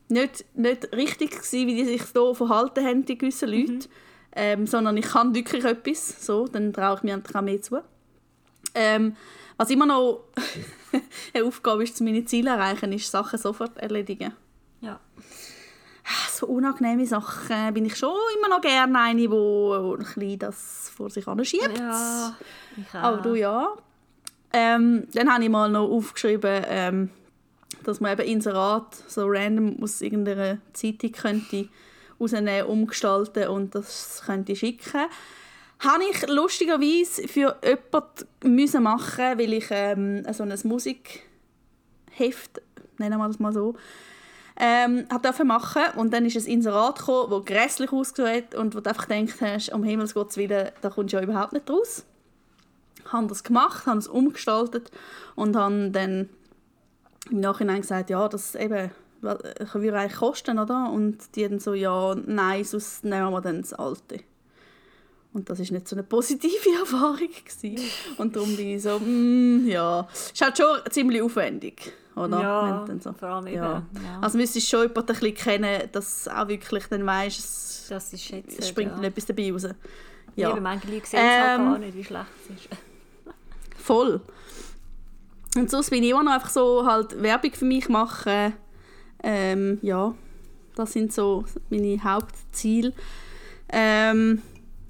nicht, 0.08 0.46
nicht 0.56 0.94
richtig 0.94 1.32
gewesen, 1.32 1.68
wie 1.68 1.76
die 1.76 1.86
sich 1.86 2.04
so 2.04 2.34
verhalten 2.34 2.86
haben, 2.86 3.06
die 3.06 3.18
gewissen 3.18 3.50
Leute. 3.50 3.72
Mhm. 3.72 3.82
Ähm, 4.40 4.68
sondern 4.68 4.96
ich 4.98 5.06
kann 5.06 5.34
wirklich 5.34 5.66
etwas, 5.66 6.26
so, 6.26 6.48
dann 6.48 6.72
traue 6.72 6.98
ich 6.98 7.04
mir 7.04 7.18
auch 7.18 7.42
mehr 7.42 7.62
zu. 7.62 7.82
Ähm, 8.76 9.16
was 9.58 9.72
immer 9.72 9.88
noch 9.88 10.26
eine 11.34 11.44
Aufgabe 11.44 11.84
ist, 11.84 12.00
meine 12.02 12.24
Ziele 12.24 12.52
zu 12.52 12.56
erreichen, 12.56 12.94
ist 12.94 13.10
Sachen 13.10 13.40
sofort 13.40 13.76
erledigen. 13.78 14.34
Ja. 14.82 15.00
So 16.38 16.45
unangenehme 16.45 17.08
Sachen 17.08 17.73
bin 17.73 17.86
ich 17.86 17.95
schon 17.95 18.13
immer 18.38 18.47
noch 18.47 18.62
gerne 18.62 19.00
eine, 19.00 19.21
die 19.21 19.28
ein 19.28 19.97
bisschen 19.97 20.38
das 20.38 20.91
vor 20.95 21.10
sich 21.10 21.28
anschiebt. 21.28 21.76
Ja, 21.76 22.38
ich 22.78 22.88
auch. 22.89 23.04
Aber 23.04 23.17
du 23.23 23.34
ja. 23.34 23.69
Ähm, 24.54 25.08
dann 25.13 25.34
habe 25.34 25.43
ich 25.43 25.50
mal 25.50 25.67
noch 25.71 25.89
aufgeschrieben, 25.89 26.63
ähm, 26.67 27.10
dass 27.84 28.00
man 28.02 28.12
eben 28.12 28.28
Inserat 28.28 28.95
so 29.08 29.26
random 29.26 29.82
aus 29.82 30.00
irgendeiner 30.02 30.60
Zeitung 30.73 31.12
könnte 31.12 31.69
rausnehmen, 32.19 32.67
umgestalten 32.67 33.47
und 33.47 33.73
das 33.73 34.21
könnte 34.23 34.56
schicken. 34.56 35.08
Habe 35.80 36.04
ich 36.12 36.28
lustigerweise 36.28 37.28
für 37.28 37.58
jemanden 37.63 38.56
müssen 38.56 38.84
machen, 38.84 39.39
weil 39.39 39.54
ich 39.54 39.65
ähm, 39.71 40.23
so 40.32 40.43
ein 40.43 40.54
Musikheft, 40.65 42.62
nennen 43.00 43.17
wir 43.17 43.28
das 43.28 43.39
mal 43.39 43.54
so, 43.54 43.76
ähm, 44.60 45.06
hat 45.12 45.24
dürfen 45.24 45.48
machen 45.48 45.84
und 45.96 46.12
dann 46.12 46.26
ist 46.26 46.36
ein 46.36 46.46
Inserat 46.46 47.00
gekommen, 47.00 47.30
das 47.30 47.46
grässlich 47.46 47.91
ausgesehen 47.91 48.46
und 48.56 48.76
wo 48.76 48.80
du 48.80 48.89
einfach 48.89 49.08
gedacht 49.08 49.41
hast, 49.41 49.72
um 49.72 49.84
Himmels 49.84 50.13
Gottes 50.13 50.38
Willen, 50.38 50.72
da 50.82 50.89
kommst 50.89 51.13
du 51.13 51.17
ja 51.17 51.24
überhaupt 51.24 51.54
nicht 51.54 51.70
raus. 51.70 52.06
Habe 53.06 53.28
das 53.28 53.43
gemacht, 53.43 53.86
habe 53.86 54.00
es 54.00 54.08
umgestaltet 54.08 54.91
und 55.36 55.56
habe 55.56 55.91
dann 55.91 56.30
im 57.30 57.39
Nachhinein 57.39 57.82
gesagt, 57.82 58.10
ja, 58.10 58.28
das 58.28 58.56
eben, 58.56 58.91
würde 59.22 60.00
eigentlich 60.00 60.15
kosten, 60.15 60.60
oder? 60.60 60.91
Und 60.91 61.36
die 61.36 61.48
dann 61.48 61.60
so, 61.60 61.74
ja, 61.74 62.15
nein, 62.15 62.63
sonst 62.63 63.04
nehmen 63.04 63.32
wir 63.32 63.41
dann 63.41 63.62
das 63.62 63.74
Alte. 63.74 64.20
Und 65.34 65.50
das 65.50 65.60
ist 65.60 65.72
nicht 65.72 65.88
so 65.88 65.96
eine 65.96 66.04
positive 66.04 66.70
Erfahrung 66.80 67.30
gewesen. 67.30 67.80
Und 68.17 68.36
darum 68.36 68.56
bin 68.56 68.70
ich 68.70 68.82
so, 68.82 69.00
mm, 69.00 69.67
ja, 69.67 70.08
ist 70.12 70.41
halt 70.41 70.58
schon 70.58 70.80
ziemlich 70.89 71.22
aufwendig, 71.22 71.93
oder? 72.17 72.41
Ja, 72.41 72.86
so, 72.99 73.13
vor 73.13 73.30
allem 73.30 73.47
eben. 73.47 73.56
ja. 73.56 73.73
Ja. 73.73 73.84
Also 74.21 74.38
müsstest 74.38 74.67
du 74.67 74.77
schon 74.77 74.88
jemanden 74.88 75.12
ein 75.12 75.19
bisschen 75.19 75.36
kennen, 75.36 75.89
dass 75.91 76.23
du 76.23 76.38
auch 76.38 76.47
wirklich 76.47 76.86
dann 76.88 77.06
weisst, 77.06 77.39
es, 77.39 77.86
das 77.89 78.13
ist 78.13 78.30
jetzt 78.30 78.60
es 78.60 78.67
springt 78.67 78.93
ja. 78.97 79.03
etwas 79.03 79.25
dabei 79.25 79.51
raus. 79.51 79.63
Ja. 79.63 79.71
Ja, 80.36 80.51
Eben, 80.51 80.62
manche 80.62 80.88
Leute 80.88 81.08
sehen 81.08 81.19
es 81.19 81.47
halt 81.47 81.60
Ähm, 81.60 81.65
gar 81.65 81.77
nicht, 81.80 81.95
wie 81.95 82.03
schlecht 82.03 82.25
es 82.43 82.56
ist. 82.56 82.69
voll. 83.77 84.21
Und 85.56 85.71
sonst 85.71 85.89
bin 85.89 86.03
ich 86.03 86.12
immer 86.12 86.23
noch 86.23 86.34
einfach 86.34 86.49
so 86.49 86.86
halt 86.86 87.21
Werbung 87.21 87.51
für 87.53 87.65
mich 87.65 87.89
machen. 87.89 88.53
Ähm, 89.23 89.80
ja, 89.82 90.13
das 90.75 90.93
sind 90.93 91.12
so 91.12 91.43
meine 91.71 92.03
Hauptziele. 92.03 92.93
Ähm, 93.69 94.43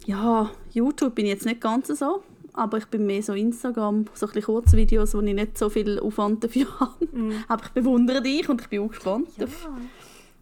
ja, 0.05 0.51
YouTube 0.71 1.15
bin 1.15 1.25
ich 1.25 1.31
jetzt 1.31 1.45
nicht 1.45 1.61
ganz 1.61 1.87
so, 1.87 2.23
aber 2.57 2.77
ich 2.79 2.85
bin 2.87 3.05
mehr 3.05 3.21
so 3.23 3.33
Instagram, 3.33 4.05
so 4.13 4.25
ein 4.25 4.31
bisschen 4.33 4.43
Kurzvideos, 4.45 5.13
wo 5.13 5.21
ich 5.21 5.33
nicht 5.33 5.57
so 5.57 5.69
viel 5.69 5.99
Aufwand 5.99 6.43
dafür 6.43 6.67
habe. 6.79 7.07
Aber 7.47 7.63
ich 7.63 7.71
bewundere 7.71 8.21
dich 8.21 8.49
und 8.49 8.59
ich 8.61 8.67
bin 8.67 8.81
auch 8.81 8.89
gespannt 8.89 9.29
Ja, 9.37 9.45
auf, 9.45 9.69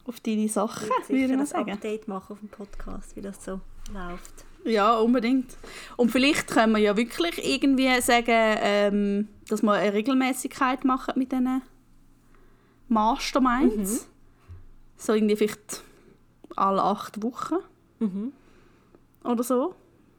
auf 0.06 0.19
deine 0.21 0.47
Sachen, 0.49 0.88
ich 1.04 1.10
würde 1.10 1.21
ich 1.25 1.30
mal 1.32 1.39
ein 1.39 1.45
sagen. 1.45 1.71
Update 1.71 2.08
machen 2.08 2.34
auf 2.34 2.39
dem 2.39 2.49
Podcast, 2.49 3.15
wie 3.15 3.21
das 3.21 3.43
so 3.43 3.60
läuft. 3.93 4.45
Ja, 4.63 4.97
unbedingt. 4.97 5.56
Und 5.95 6.10
vielleicht 6.10 6.47
können 6.47 6.71
wir 6.73 6.80
ja 6.80 6.97
wirklich 6.97 7.38
irgendwie 7.47 8.01
sagen, 8.01 8.25
ähm, 8.30 9.28
dass 9.47 9.62
wir 9.62 9.73
eine 9.73 9.93
Regelmäßigkeit 9.93 10.84
machen 10.86 11.13
mit 11.19 11.32
diesen 11.32 11.62
Masterminds. 12.88 14.08
So 14.97 15.13
irgendwie 15.13 15.36
vielleicht 15.36 15.84
alle 16.56 16.82
acht 16.84 17.21
Wochen 17.21 17.56
Mhm. 17.99 18.32
oder 19.23 19.43
so. 19.43 19.75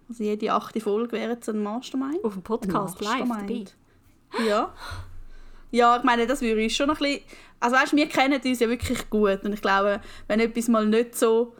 Also 0.08 0.22
jede 0.22 0.52
achte 0.52 0.80
Folge 0.80 1.12
wäre 1.12 1.32
jetzt 1.32 1.48
ein 1.48 1.62
Mastermind. 1.62 2.22
Auf 2.24 2.34
dem 2.34 2.42
Podcast 2.42 3.00
live 3.00 3.28
dabei. 3.28 3.64
Ja. 4.46 4.72
Ja, 5.70 5.96
ich 5.96 6.04
meine, 6.04 6.26
das 6.26 6.40
würde 6.40 6.60
ich 6.60 6.76
schon 6.76 6.86
noch 6.88 7.00
ein 7.00 7.02
bisschen... 7.02 7.22
Also 7.58 7.76
weißt, 7.76 7.96
wir 7.96 8.08
kennen 8.08 8.40
uns 8.42 8.60
ja 8.60 8.68
wirklich 8.68 9.10
gut 9.10 9.44
und 9.44 9.52
ich 9.52 9.62
glaube, 9.62 10.00
wenn 10.28 10.40
etwas 10.40 10.68
mal 10.68 10.86
nicht 10.86 11.16
so 11.16 11.54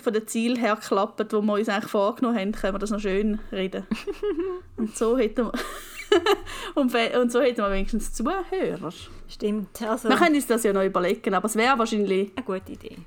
von 0.00 0.12
den 0.12 0.26
Ziel 0.26 0.58
her 0.58 0.76
klappt, 0.76 1.32
wo 1.32 1.40
wir 1.40 1.54
uns 1.54 1.68
eigentlich 1.68 1.90
vorgenommen 1.90 2.38
haben, 2.38 2.52
können 2.52 2.74
wir 2.74 2.78
das 2.78 2.90
noch 2.90 3.00
schön 3.00 3.40
reden. 3.50 3.86
und 4.76 4.96
so 4.96 5.16
hätten 5.16 5.46
wir... 5.46 5.52
und, 6.74 6.94
und 6.94 7.32
so 7.32 7.40
hätten 7.40 7.58
wir 7.58 7.70
wenigstens 7.70 8.12
Zuhörer. 8.12 8.92
Stimmt, 9.28 9.82
also 9.82 10.08
Wir 10.08 10.16
können 10.16 10.36
uns 10.36 10.46
das 10.46 10.62
ja 10.62 10.72
noch 10.72 10.84
überlegen, 10.84 11.34
aber 11.34 11.46
es 11.46 11.56
wäre 11.56 11.78
wahrscheinlich... 11.78 12.30
eine 12.36 12.44
gute 12.44 12.72
Idee. 12.72 12.98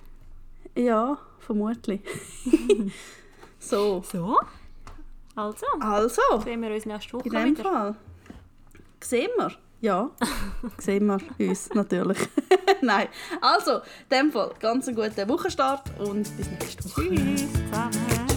Ja, 0.75 1.17
vermutlich. 1.39 2.01
so. 3.59 4.03
So, 4.11 4.37
also, 5.35 5.65
Also, 5.79 6.21
sehen 6.43 6.61
wir 6.61 6.71
uns 6.73 6.85
nächste 6.85 7.13
Woche 7.13 7.27
in 7.27 7.33
dem 7.33 7.57
wieder. 7.57 7.63
Fall. 7.63 7.95
Sehen 9.01 9.29
wir? 9.37 9.51
Ja, 9.81 10.09
sehen 10.77 11.05
wir 11.07 11.19
uns 11.39 11.69
natürlich. 11.73 12.17
Nein. 12.81 13.07
Also, 13.41 13.75
in 13.75 13.81
dem 14.11 14.31
Fall, 14.31 14.51
ganz 14.59 14.87
einen 14.87 14.97
guten 14.97 15.29
Wochenstart 15.29 15.83
und 15.99 16.35
bis 16.35 16.49
nächste 16.49 16.83
Woche. 16.85 17.15
Tschüss 17.15 17.47
zusammen. 17.53 18.28